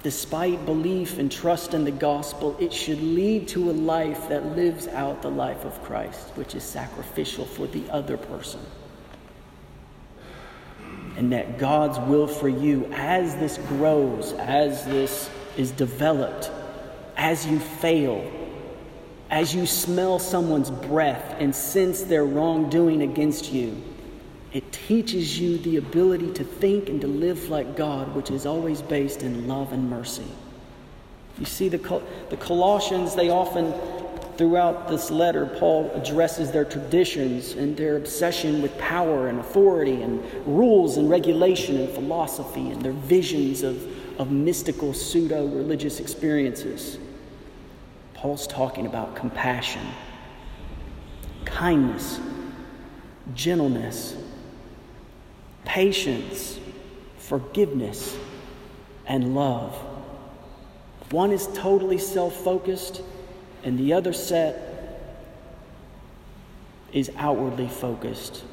despite 0.03 0.65
belief 0.67 1.19
and 1.19 1.33
trust 1.33 1.75
in 1.75 1.85
the 1.85 1.91
gospel, 1.91 2.57
it 2.61 2.73
should 2.73 3.03
lead 3.03 3.49
to 3.49 3.71
a 3.71 3.73
life 3.73 4.29
that 4.29 4.55
lives 4.55 4.87
out 4.89 5.23
the 5.23 5.31
life 5.31 5.65
of 5.65 5.83
Christ, 5.83 6.29
which 6.37 6.55
is 6.55 6.63
sacrificial 6.63 7.45
for 7.45 7.67
the 7.67 7.89
other 7.91 8.17
person. 8.17 8.61
And 11.17 11.33
that 11.33 11.59
God's 11.59 11.99
will 12.01 12.27
for 12.27 12.49
you, 12.49 12.89
as 12.93 13.37
this 13.37 13.59
grows, 13.69 14.33
as 14.33 14.85
this 14.85 15.31
is 15.57 15.71
developed 15.71 16.51
as 17.17 17.47
you 17.47 17.59
fail, 17.59 18.31
as 19.31 19.55
you 19.55 19.67
smell 19.67 20.19
someone's 20.19 20.71
breath 20.71 21.37
and 21.39 21.55
sense 21.55 22.03
their 22.03 22.25
wrongdoing 22.25 23.03
against 23.03 23.53
you. 23.53 23.83
It 24.55 24.73
teaches 24.73 25.39
you 25.39 25.59
the 25.59 25.77
ability 25.77 26.33
to 26.33 26.45
think 26.45 26.89
and 26.89 26.99
to 27.03 27.07
live 27.07 27.51
like 27.51 27.77
God, 27.77 28.15
which 28.15 28.31
is 28.31 28.47
always 28.47 28.81
based 28.81 29.23
in 29.23 29.47
love 29.47 29.75
and 29.75 29.91
mercy. 29.91 30.27
You 31.39 31.45
see, 31.45 31.69
the, 31.69 32.03
the 32.31 32.39
Colossians, 32.39 33.15
they 33.15 33.29
often, 33.29 33.75
throughout 34.39 34.89
this 34.89 35.11
letter, 35.11 35.45
Paul 35.45 35.91
addresses 35.95 36.51
their 36.51 36.65
traditions 36.65 37.53
and 37.53 37.77
their 37.77 37.99
obsession 37.99 38.63
with 38.63 38.79
power 38.79 39.29
and 39.29 39.41
authority 39.41 40.01
and 40.01 40.25
rules 40.47 40.97
and 40.97 41.11
regulation 41.11 41.77
and 41.77 41.91
philosophy 41.91 42.71
and 42.71 42.81
their 42.81 42.93
visions 42.93 43.63
of 43.63 43.87
of 44.19 44.31
mystical 44.31 44.93
pseudo 44.93 45.47
religious 45.47 46.01
experiences. 46.01 46.99
Paul's 48.15 48.47
talking 48.47 48.87
about 48.87 49.17
compassion, 49.17 49.85
kindness, 51.45 52.21
gentleness, 53.35 54.17
patience, 55.65 56.59
forgiveness, 57.19 58.17
and 59.07 59.35
love. 59.35 59.75
One 61.11 61.33
is 61.33 61.49
totally 61.55 61.99
self 61.99 62.35
focused, 62.35 63.03
and 63.63 63.79
the 63.79 63.93
other 63.93 64.13
set 64.13 64.75
is 66.93 67.11
outwardly 67.17 67.69
focused. 67.69 68.45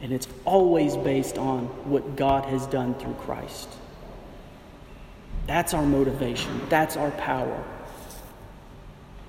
And 0.00 0.12
it's 0.12 0.26
always 0.44 0.96
based 0.96 1.38
on 1.38 1.66
what 1.88 2.16
God 2.16 2.44
has 2.46 2.66
done 2.66 2.94
through 2.94 3.14
Christ. 3.14 3.68
That's 5.46 5.74
our 5.74 5.84
motivation. 5.84 6.60
That's 6.68 6.96
our 6.96 7.10
power. 7.12 7.62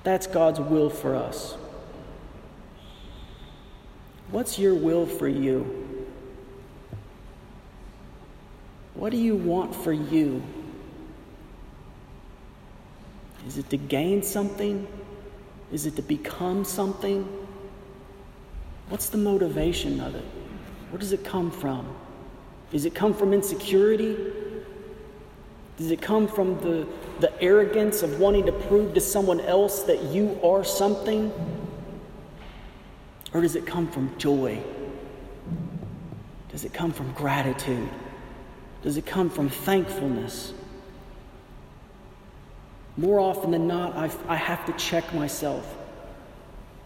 That's 0.02 0.26
God's 0.26 0.60
will 0.60 0.90
for 0.90 1.14
us. 1.14 1.56
What's 4.30 4.58
your 4.58 4.74
will 4.74 5.06
for 5.06 5.28
you? 5.28 5.93
What 8.94 9.10
do 9.10 9.16
you 9.16 9.36
want 9.36 9.74
for 9.74 9.92
you? 9.92 10.42
Is 13.46 13.58
it 13.58 13.68
to 13.70 13.76
gain 13.76 14.22
something? 14.22 14.86
Is 15.72 15.86
it 15.86 15.96
to 15.96 16.02
become 16.02 16.64
something? 16.64 17.28
What's 18.88 19.08
the 19.08 19.18
motivation 19.18 20.00
of 20.00 20.14
it? 20.14 20.24
Where 20.90 20.98
does 20.98 21.12
it 21.12 21.24
come 21.24 21.50
from? 21.50 21.94
Does 22.70 22.84
it 22.84 22.94
come 22.94 23.12
from 23.12 23.32
insecurity? 23.32 24.16
Does 25.76 25.90
it 25.90 26.00
come 26.00 26.28
from 26.28 26.60
the, 26.60 26.86
the 27.18 27.42
arrogance 27.42 28.02
of 28.02 28.20
wanting 28.20 28.46
to 28.46 28.52
prove 28.52 28.94
to 28.94 29.00
someone 29.00 29.40
else 29.40 29.82
that 29.82 30.02
you 30.04 30.38
are 30.44 30.62
something? 30.62 31.32
Or 33.32 33.40
does 33.40 33.56
it 33.56 33.66
come 33.66 33.88
from 33.88 34.16
joy? 34.18 34.62
Does 36.50 36.64
it 36.64 36.72
come 36.72 36.92
from 36.92 37.10
gratitude? 37.12 37.88
Does 38.84 38.96
it 38.96 39.04
come 39.04 39.28
from 39.28 39.48
thankfulness? 39.48 40.54
More 42.96 43.18
often 43.18 43.50
than 43.50 43.66
not, 43.66 43.96
i 43.96 44.08
I 44.28 44.36
have 44.36 44.64
to 44.66 44.72
check 44.74 45.12
myself. 45.12 45.76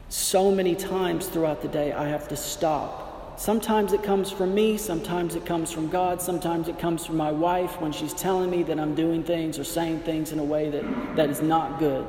So 0.08 0.50
many 0.50 0.74
times 0.74 1.26
throughout 1.26 1.60
the 1.60 1.68
day, 1.68 1.92
I 1.92 2.08
have 2.08 2.28
to 2.28 2.36
stop 2.36 3.08
Sometimes 3.38 3.92
it 3.92 4.02
comes 4.02 4.32
from 4.32 4.52
me, 4.52 4.76
sometimes 4.76 5.36
it 5.36 5.46
comes 5.46 5.70
from 5.70 5.88
God, 5.88 6.20
sometimes 6.20 6.66
it 6.66 6.76
comes 6.80 7.06
from 7.06 7.16
my 7.16 7.30
wife 7.30 7.80
when 7.80 7.92
she's 7.92 8.12
telling 8.12 8.50
me 8.50 8.64
that 8.64 8.80
I'm 8.80 8.96
doing 8.96 9.22
things 9.22 9.60
or 9.60 9.64
saying 9.64 10.00
things 10.00 10.32
in 10.32 10.40
a 10.40 10.44
way 10.44 10.70
that, 10.70 11.14
that 11.14 11.30
is 11.30 11.40
not 11.40 11.78
good. 11.78 12.04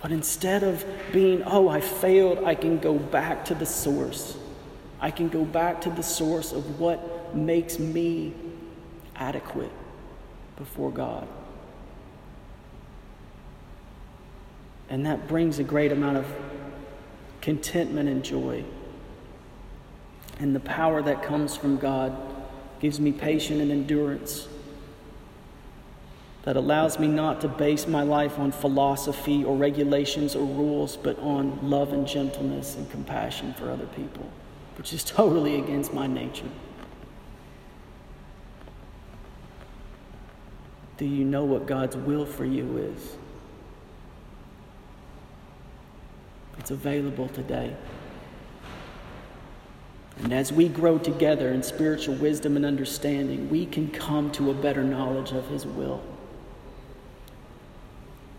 But 0.00 0.12
instead 0.12 0.62
of 0.62 0.84
being, 1.12 1.42
oh, 1.42 1.68
I 1.68 1.80
failed, 1.80 2.44
I 2.44 2.54
can 2.54 2.78
go 2.78 2.94
back 2.94 3.44
to 3.46 3.56
the 3.56 3.66
source. 3.66 4.36
I 5.00 5.10
can 5.10 5.28
go 5.28 5.44
back 5.44 5.80
to 5.80 5.90
the 5.90 6.04
source 6.04 6.52
of 6.52 6.78
what 6.78 7.00
makes 7.34 7.78
me 7.78 8.34
adequate 9.16 9.72
before 10.56 10.90
God. 10.90 11.26
And 14.88 15.06
that 15.06 15.28
brings 15.28 15.58
a 15.58 15.64
great 15.64 15.92
amount 15.92 16.18
of 16.18 16.26
contentment 17.40 18.08
and 18.08 18.22
joy 18.22 18.64
and 20.42 20.56
the 20.56 20.60
power 20.60 21.00
that 21.02 21.22
comes 21.22 21.56
from 21.56 21.76
God 21.76 22.16
gives 22.80 22.98
me 22.98 23.12
patience 23.12 23.60
and 23.60 23.70
endurance 23.70 24.48
that 26.42 26.56
allows 26.56 26.98
me 26.98 27.06
not 27.06 27.40
to 27.42 27.48
base 27.48 27.86
my 27.86 28.02
life 28.02 28.40
on 28.40 28.50
philosophy 28.50 29.44
or 29.44 29.56
regulations 29.56 30.34
or 30.34 30.44
rules, 30.44 30.96
but 30.96 31.16
on 31.20 31.70
love 31.70 31.92
and 31.92 32.08
gentleness 32.08 32.74
and 32.74 32.90
compassion 32.90 33.54
for 33.54 33.70
other 33.70 33.86
people, 33.86 34.28
which 34.76 34.92
is 34.92 35.04
totally 35.20 35.60
against 35.60 35.94
my 35.94 36.08
nature. 36.08 36.50
Do 41.02 41.08
you 41.08 41.24
know 41.24 41.42
what 41.42 41.66
God's 41.66 41.96
will 41.96 42.24
for 42.24 42.44
you 42.44 42.76
is? 42.76 43.16
It's 46.60 46.70
available 46.70 47.26
today. 47.26 47.74
And 50.22 50.32
as 50.32 50.52
we 50.52 50.68
grow 50.68 50.98
together 50.98 51.50
in 51.50 51.64
spiritual 51.64 52.14
wisdom 52.14 52.54
and 52.54 52.64
understanding, 52.64 53.50
we 53.50 53.66
can 53.66 53.90
come 53.90 54.30
to 54.30 54.52
a 54.52 54.54
better 54.54 54.84
knowledge 54.84 55.32
of 55.32 55.48
His 55.48 55.66
will. 55.66 56.00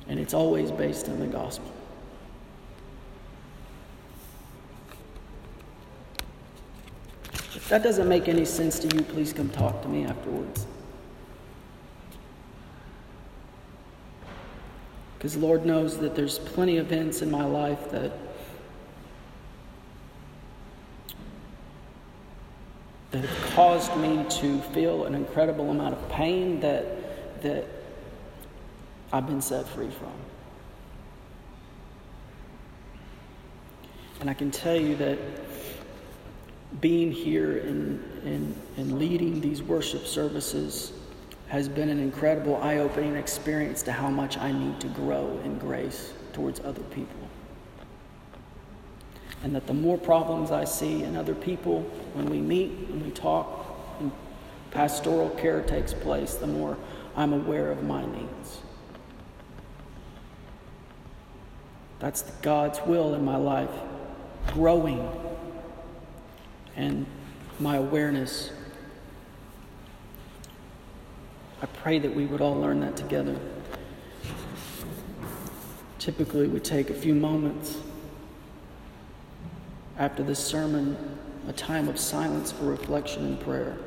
and 0.08 0.18
it's 0.18 0.34
always 0.34 0.72
based 0.72 1.10
on 1.10 1.20
the 1.20 1.28
gospel. 1.28 1.70
If 7.34 7.68
that 7.68 7.84
doesn't 7.84 8.08
make 8.08 8.30
any 8.30 8.46
sense 8.46 8.80
to 8.80 8.96
you, 8.96 9.04
please 9.04 9.34
come 9.34 9.50
talk 9.50 9.82
to 9.82 9.90
me 9.90 10.06
afterwards. 10.06 10.66
Because 15.24 15.38
Lord 15.38 15.66
knows 15.66 16.00
that 16.00 16.16
there's 16.16 16.38
plenty 16.38 16.80
of 16.80 16.92
events 16.92 17.22
in 17.22 17.32
my 17.32 17.46
life 17.46 17.90
that 17.92 18.12
that 23.12 23.24
have 23.24 23.52
caused 23.54 23.96
me 23.96 24.26
to 24.28 24.60
feel 24.74 25.06
an 25.06 25.16
incredible 25.16 25.72
amount 25.72 25.94
of 25.94 26.10
pain 26.10 26.60
that 26.60 27.42
that 27.42 27.66
I've 29.14 29.26
been 29.26 29.42
set 29.42 29.66
free 29.66 29.92
from. 29.92 30.12
And 34.20 34.30
I 34.30 34.34
can 34.34 34.52
tell 34.52 34.76
you 34.76 34.98
that 34.98 35.20
being 36.82 37.14
here 37.14 37.60
and, 37.60 38.04
and, 38.26 38.62
and 38.76 39.00
leading 39.00 39.40
these 39.40 39.64
worship 39.64 40.06
services 40.06 40.92
has 41.54 41.70
been 41.70 41.90
an 41.90 42.00
incredible 42.00 42.56
eye 42.64 42.80
opening 42.80 43.16
experience 43.16 43.84
to 43.84 43.92
how 43.92 44.10
much 44.10 44.40
I 44.40 44.52
need 44.52 44.80
to 44.80 44.88
grow 44.88 45.40
in 45.46 45.60
grace 45.60 46.12
towards 46.34 46.60
other 46.62 46.82
people. 46.86 47.30
And 49.44 49.56
that 49.56 49.68
the 49.68 49.74
more 49.76 50.00
problems 50.00 50.50
I 50.50 50.64
see 50.64 51.04
in 51.04 51.16
other 51.16 51.36
people 51.36 51.82
when 52.16 52.26
we 52.26 52.40
meet, 52.40 52.72
when 52.90 53.06
we 53.06 53.12
talk, 53.12 53.68
and 54.00 54.12
pastoral 54.72 55.30
care 55.30 55.62
takes 55.62 55.94
place, 55.94 56.34
the 56.34 56.48
more 56.48 56.76
I'm 57.16 57.34
aware 57.34 57.70
of 57.70 57.84
my 57.84 58.04
needs. 58.04 58.62
That's 62.00 62.24
God's 62.42 62.82
will 62.88 63.14
in 63.14 63.24
my 63.24 63.38
life, 63.38 63.70
growing 64.54 65.08
and 66.76 67.06
my 67.60 67.76
awareness. 67.76 68.50
I 71.64 71.66
pray 71.68 71.98
that 71.98 72.14
we 72.14 72.26
would 72.26 72.42
all 72.42 72.60
learn 72.60 72.82
that 72.82 72.98
together. 72.98 73.40
Typically, 75.98 76.50
we 76.50 76.60
take 76.60 76.90
a 76.90 76.94
few 76.94 77.16
moments 77.16 77.78
after 79.98 80.24
this 80.24 80.40
sermon, 80.46 80.98
a 81.48 81.54
time 81.54 81.88
of 81.88 81.98
silence 81.98 82.52
for 82.52 82.66
reflection 82.66 83.26
and 83.26 83.40
prayer. 83.40 83.78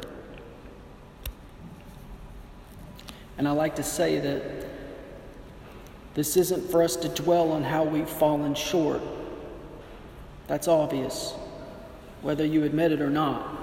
And 3.36 3.46
I 3.46 3.50
like 3.50 3.76
to 3.76 3.82
say 3.82 4.20
that 4.20 4.42
this 6.14 6.38
isn't 6.38 6.70
for 6.70 6.82
us 6.82 6.96
to 6.96 7.10
dwell 7.10 7.52
on 7.52 7.62
how 7.62 7.84
we've 7.84 8.08
fallen 8.08 8.54
short. 8.54 9.02
That's 10.46 10.66
obvious 10.66 11.34
whether 12.22 12.46
you 12.46 12.64
admit 12.64 12.92
it 12.92 13.02
or 13.02 13.10
not. 13.10 13.54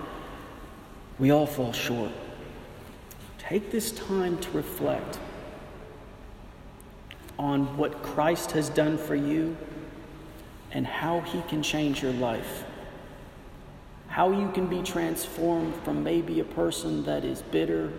We 1.18 1.32
all 1.32 1.48
fall 1.48 1.74
short. 1.74 2.12
Take 3.54 3.70
this 3.70 3.92
time 3.92 4.40
to 4.40 4.50
reflect 4.50 5.20
on 7.38 7.78
what 7.78 8.02
Christ 8.02 8.54
has 8.54 8.68
done 8.68 8.98
for 8.98 9.14
you 9.14 9.56
and 10.72 10.88
how 10.88 11.20
he 11.20 11.40
can 11.44 11.62
change 11.62 12.02
your 12.02 12.14
life. 12.14 12.64
How 14.08 14.32
you 14.32 14.50
can 14.54 14.66
be 14.66 14.82
transformed 14.82 15.76
from 15.84 16.04
maybe 16.04 16.40
a 16.40 16.44
person 16.44 17.04
that 17.04 17.24
is 17.24 17.44
bitter 17.44 17.94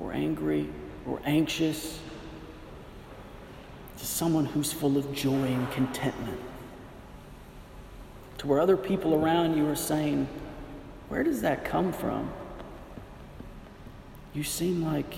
or 0.00 0.14
angry 0.14 0.66
or 1.06 1.20
anxious 1.26 2.00
to 3.98 4.06
someone 4.06 4.46
who's 4.46 4.72
full 4.72 4.96
of 4.96 5.12
joy 5.12 5.44
and 5.44 5.70
contentment 5.72 6.40
to 8.38 8.46
where 8.46 8.60
other 8.60 8.78
people 8.78 9.14
around 9.14 9.58
you 9.58 9.68
are 9.68 9.76
saying, 9.76 10.26
Where 11.10 11.22
does 11.22 11.42
that 11.42 11.66
come 11.66 11.92
from? 11.92 12.32
You 14.34 14.44
seem 14.44 14.84
like 14.84 15.14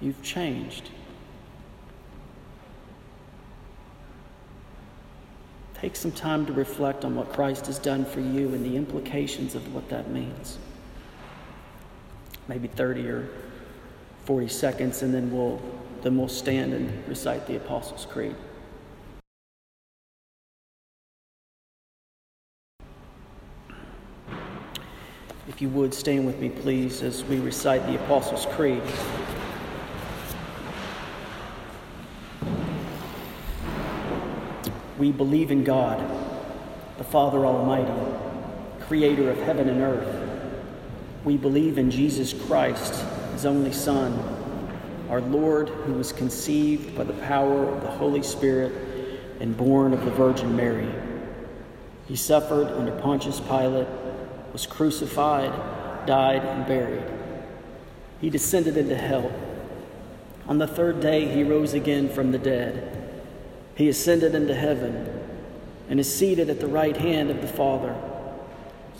you've 0.00 0.22
changed. 0.22 0.90
Take 5.74 5.94
some 5.94 6.12
time 6.12 6.44
to 6.46 6.52
reflect 6.52 7.04
on 7.04 7.14
what 7.14 7.32
Christ 7.32 7.66
has 7.66 7.78
done 7.78 8.04
for 8.04 8.20
you 8.20 8.52
and 8.54 8.64
the 8.64 8.76
implications 8.76 9.54
of 9.54 9.74
what 9.74 9.88
that 9.90 10.10
means. 10.10 10.58
Maybe 12.48 12.68
30 12.68 13.08
or 13.08 13.28
40 14.24 14.48
seconds, 14.48 15.02
and 15.02 15.14
then 15.14 15.30
we'll, 15.30 15.60
then 16.02 16.16
we'll 16.16 16.28
stand 16.28 16.72
and 16.72 17.06
recite 17.06 17.46
the 17.46 17.56
Apostles' 17.56 18.06
Creed. 18.06 18.34
If 25.48 25.62
you 25.62 25.70
would, 25.70 25.94
stand 25.94 26.26
with 26.26 26.38
me, 26.40 26.50
please, 26.50 27.02
as 27.02 27.24
we 27.24 27.40
recite 27.40 27.86
the 27.86 27.94
Apostles' 27.94 28.44
Creed. 28.54 28.82
We 34.98 35.10
believe 35.10 35.50
in 35.50 35.64
God, 35.64 35.98
the 36.98 37.04
Father 37.04 37.46
Almighty, 37.46 37.90
creator 38.80 39.30
of 39.30 39.38
heaven 39.38 39.70
and 39.70 39.80
earth. 39.80 40.30
We 41.24 41.38
believe 41.38 41.78
in 41.78 41.90
Jesus 41.90 42.34
Christ, 42.34 43.02
his 43.32 43.46
only 43.46 43.72
Son, 43.72 44.18
our 45.08 45.22
Lord, 45.22 45.70
who 45.70 45.94
was 45.94 46.12
conceived 46.12 46.94
by 46.94 47.04
the 47.04 47.14
power 47.14 47.66
of 47.66 47.80
the 47.80 47.90
Holy 47.90 48.22
Spirit 48.22 48.72
and 49.40 49.56
born 49.56 49.94
of 49.94 50.04
the 50.04 50.10
Virgin 50.10 50.54
Mary. 50.54 50.92
He 52.06 52.16
suffered 52.16 52.66
under 52.66 52.92
Pontius 53.00 53.40
Pilate 53.40 53.88
was 54.52 54.66
crucified, 54.66 55.52
died, 56.06 56.44
and 56.44 56.66
buried. 56.66 57.04
He 58.20 58.30
descended 58.30 58.76
into 58.76 58.96
hell. 58.96 59.32
On 60.46 60.58
the 60.58 60.66
third 60.66 61.00
day, 61.00 61.26
he 61.26 61.44
rose 61.44 61.74
again 61.74 62.08
from 62.08 62.32
the 62.32 62.38
dead. 62.38 63.12
He 63.74 63.88
ascended 63.88 64.34
into 64.34 64.54
heaven 64.54 65.06
and 65.88 66.00
is 66.00 66.12
seated 66.12 66.50
at 66.50 66.60
the 66.60 66.66
right 66.66 66.96
hand 66.96 67.30
of 67.30 67.40
the 67.40 67.48
Father. 67.48 67.94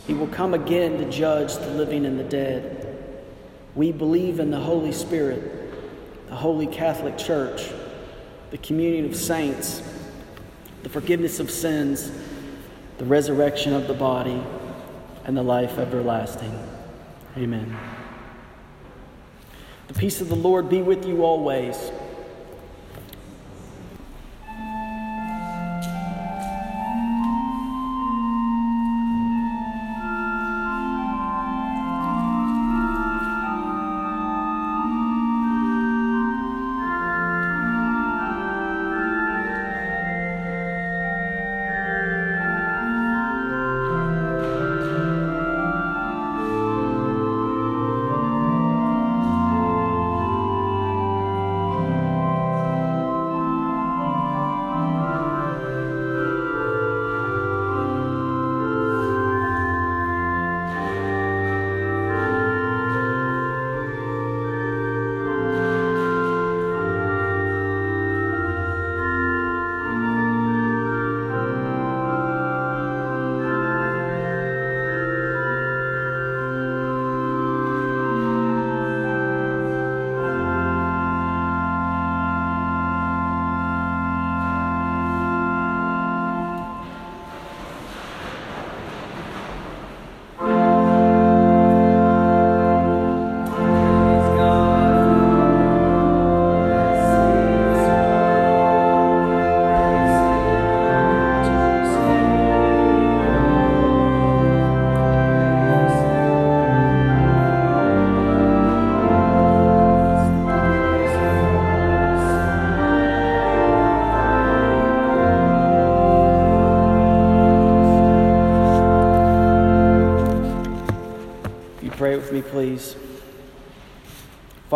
He 0.07 0.14
will 0.14 0.28
come 0.28 0.55
again 0.55 0.99
to 0.99 1.11
judge 1.11 1.55
the 1.55 1.70
living 1.70 2.07
and 2.07 2.18
the 2.18 2.24
dead. 2.24 2.84
We 3.74 3.92
believe 3.92 4.40
in 4.40 4.51
the 4.51 4.61
Holy 4.61 4.92
Spirit, 4.92 6.28
the 6.28 6.36
Holy 6.36 6.66
Catholic 6.66 7.18
Church, 7.18 7.70
the 8.51 8.59
communion 8.59 9.07
of 9.07 9.16
saints, 9.16 9.82
the 10.82 10.88
forgiveness 10.88 11.40
of 11.40 11.51
sins, 11.51 12.11
the 12.99 13.05
resurrection 13.05 13.72
of 13.72 13.86
the 13.86 13.94
body 13.94 14.42
and 15.29 15.37
the 15.37 15.43
life 15.43 15.79
everlasting. 15.79 16.59
Amen. 17.37 17.76
The 19.89 19.95
peace 19.95 20.22
of 20.22 20.31
the 20.31 20.35
Lord 20.35 20.70
be 20.70 20.81
with 20.81 21.05
you 21.05 21.22
always. 21.22 21.93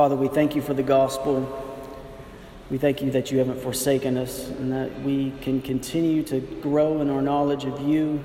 Father, 0.03 0.16
we 0.16 0.26
thank 0.26 0.57
you 0.57 0.62
for 0.62 0.74
the 0.74 0.82
gospel. 0.82 1.46
We 2.72 2.76
thank 2.76 3.03
you 3.03 3.12
that 3.12 3.30
you 3.30 3.38
haven't 3.38 3.61
forsaken 3.61 4.16
us 4.16 4.48
and 4.48 4.72
that 4.72 5.03
we 5.03 5.32
can 5.42 5.62
continue 5.62 6.24
to 6.24 6.40
grow 6.40 7.00
in 7.00 7.09
our 7.09 7.22
knowledge 7.22 7.66
of 7.66 7.80
you. 7.82 8.24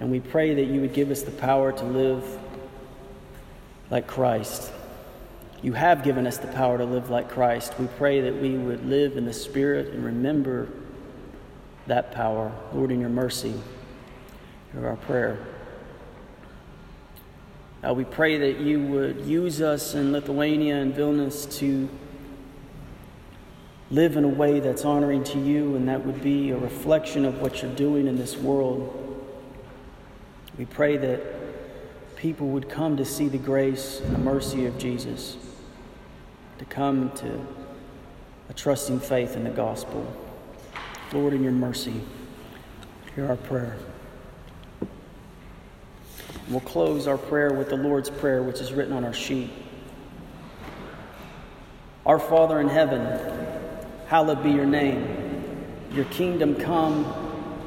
And 0.00 0.10
we 0.10 0.20
pray 0.20 0.54
that 0.54 0.64
you 0.68 0.80
would 0.80 0.94
give 0.94 1.10
us 1.10 1.20
the 1.20 1.32
power 1.32 1.70
to 1.70 1.84
live 1.84 2.24
like 3.90 4.06
Christ. 4.06 4.72
You 5.60 5.74
have 5.74 6.02
given 6.02 6.26
us 6.26 6.38
the 6.38 6.48
power 6.48 6.78
to 6.78 6.86
live 6.86 7.10
like 7.10 7.28
Christ. 7.28 7.78
We 7.78 7.86
pray 7.98 8.22
that 8.22 8.40
we 8.40 8.56
would 8.56 8.86
live 8.86 9.18
in 9.18 9.26
the 9.26 9.34
Spirit 9.34 9.88
and 9.88 10.02
remember 10.02 10.70
that 11.88 12.12
power. 12.12 12.50
Lord, 12.72 12.90
in 12.90 13.00
your 13.00 13.10
mercy, 13.10 13.52
hear 14.72 14.88
our 14.88 14.96
prayer. 14.96 15.46
Uh, 17.84 17.92
we 17.92 18.04
pray 18.04 18.38
that 18.38 18.60
you 18.60 18.80
would 18.80 19.20
use 19.26 19.60
us 19.60 19.94
in 19.94 20.12
Lithuania 20.12 20.76
and 20.76 20.94
Vilnius 20.94 21.58
to 21.58 21.88
live 23.90 24.16
in 24.16 24.24
a 24.24 24.28
way 24.28 24.60
that's 24.60 24.84
honoring 24.84 25.22
to 25.22 25.38
you, 25.38 25.76
and 25.76 25.88
that 25.88 26.04
would 26.04 26.22
be 26.22 26.50
a 26.50 26.56
reflection 26.56 27.24
of 27.24 27.40
what 27.40 27.62
you're 27.62 27.74
doing 27.74 28.06
in 28.06 28.16
this 28.16 28.36
world. 28.36 29.02
We 30.58 30.64
pray 30.64 30.96
that 30.96 31.20
people 32.16 32.48
would 32.48 32.68
come 32.68 32.96
to 32.96 33.04
see 33.04 33.28
the 33.28 33.38
grace 33.38 34.00
and 34.00 34.14
the 34.14 34.18
mercy 34.18 34.66
of 34.66 34.78
Jesus, 34.78 35.36
to 36.58 36.64
come 36.64 37.10
to 37.16 37.46
a 38.48 38.54
trusting 38.54 39.00
faith 39.00 39.36
in 39.36 39.44
the 39.44 39.50
gospel. 39.50 40.06
Lord, 41.12 41.34
in 41.34 41.42
your 41.42 41.52
mercy, 41.52 42.00
hear 43.14 43.28
our 43.28 43.36
prayer. 43.36 43.76
We'll 46.48 46.60
close 46.60 47.08
our 47.08 47.18
prayer 47.18 47.52
with 47.52 47.70
the 47.70 47.76
Lord's 47.76 48.08
Prayer, 48.08 48.42
which 48.42 48.60
is 48.60 48.72
written 48.72 48.92
on 48.92 49.04
our 49.04 49.12
sheet. 49.12 49.50
Our 52.04 52.20
Father 52.20 52.60
in 52.60 52.68
heaven, 52.68 53.18
hallowed 54.06 54.44
be 54.44 54.50
your 54.50 54.64
name. 54.66 55.64
Your 55.90 56.04
kingdom 56.04 56.54
come, 56.54 57.04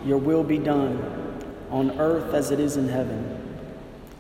your 0.06 0.18
will 0.18 0.44
be 0.46 0.58
done, 0.58 1.44
on 1.70 2.00
earth 2.00 2.34
as 2.34 2.52
it 2.52 2.60
is 2.62 2.78
in 2.78 2.88
heaven. 2.88 3.36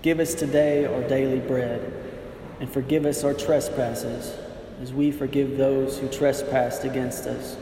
Give 0.02 0.20
us 0.20 0.34
today 0.34 0.86
our 0.86 1.08
daily 1.08 1.40
bread, 1.40 1.94
and 2.60 2.70
forgive 2.70 3.06
us 3.06 3.24
our 3.24 3.34
trespasses, 3.34 4.36
as 4.82 4.92
we 4.92 5.10
forgive 5.12 5.58
those 5.58 5.98
who 5.98 6.10
trespass 6.10 6.84
against 6.84 7.28
us. 7.28 7.56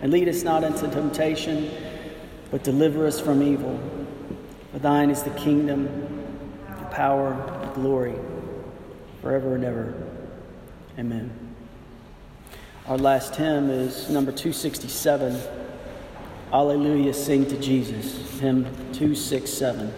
And 0.00 0.10
lead 0.10 0.28
us 0.28 0.42
not 0.42 0.64
into 0.64 0.88
temptation, 0.88 1.70
but 2.50 2.64
deliver 2.64 3.06
us 3.06 3.20
from 3.20 3.42
evil. 3.42 3.78
For 4.72 4.78
thine 4.78 5.10
is 5.10 5.22
the 5.22 5.30
kingdom, 5.30 6.13
power, 6.94 7.72
glory 7.74 8.14
forever 9.20 9.56
and 9.56 9.64
ever. 9.64 9.94
Amen. 10.96 11.32
Our 12.86 12.98
last 12.98 13.34
hymn 13.34 13.68
is 13.68 14.08
number 14.08 14.30
267. 14.30 15.40
Alleluia, 16.52 17.12
sing 17.12 17.46
to 17.46 17.58
Jesus. 17.58 18.38
Hymn 18.38 18.64
267. 18.92 19.92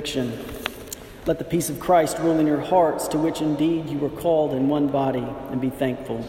Lord's 0.00 0.14
benediction. 0.14 0.54
Let 1.26 1.38
the 1.38 1.44
peace 1.44 1.68
of 1.68 1.78
Christ 1.78 2.18
rule 2.20 2.38
in 2.38 2.46
your 2.46 2.60
hearts, 2.60 3.06
to 3.08 3.18
which 3.18 3.42
indeed 3.42 3.90
you 3.90 3.98
were 3.98 4.08
called 4.08 4.54
in 4.54 4.68
one 4.68 4.88
body, 4.88 5.26
and 5.50 5.60
be 5.60 5.68
thankful. 5.68 6.24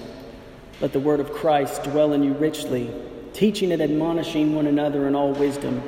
Let 0.82 0.92
the 0.92 1.00
word 1.00 1.22
of 1.22 1.32
Christ 1.32 1.84
dwell 1.84 2.12
in 2.14 2.24
you 2.24 2.34
richly, 2.34 2.94
teaching 3.34 3.72
and 3.72 3.82
admonishing 3.82 4.54
one 4.54 4.68
another 4.68 5.08
in 5.08 5.16
all 5.16 5.32
wisdom, 5.32 5.82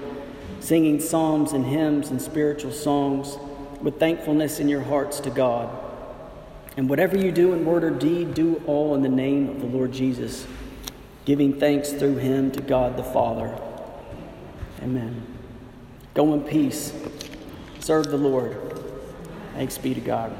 singing 0.62 1.02
psalms 1.02 1.52
and 1.52 1.66
hymns 1.66 2.10
and 2.10 2.22
spiritual 2.22 2.72
songs 2.72 3.38
with 3.82 4.00
thankfulness 4.00 4.60
in 4.60 4.70
your 4.70 4.82
hearts 4.82 5.20
to 5.20 5.30
God. 5.30 5.70
And 6.78 6.90
whatever 6.90 7.18
you 7.18 7.32
do 7.32 7.54
in 7.54 7.66
word 7.66 7.84
or 7.84 7.92
deed, 7.92 8.34
do 8.34 8.64
all 8.66 8.96
in 8.96 9.02
the 9.02 9.10
name 9.10 9.50
of 9.50 9.60
the 9.60 9.68
Lord 9.68 9.92
Jesus, 9.92 10.48
giving 11.26 11.60
thanks 11.60 11.92
through 11.92 12.16
him 12.16 12.50
to 12.52 12.62
God 12.62 12.96
the 12.96 13.04
Father. 13.04 13.60
Amen. 14.82 15.28
Go 16.14 16.34
in 16.34 16.42
peace. 16.42 16.94
Serve 17.84 18.12
the 18.12 18.18
Lord. 18.18 18.58
Thanks 19.56 19.78
be 19.78 19.94
to 19.94 20.00
God. 20.00 20.34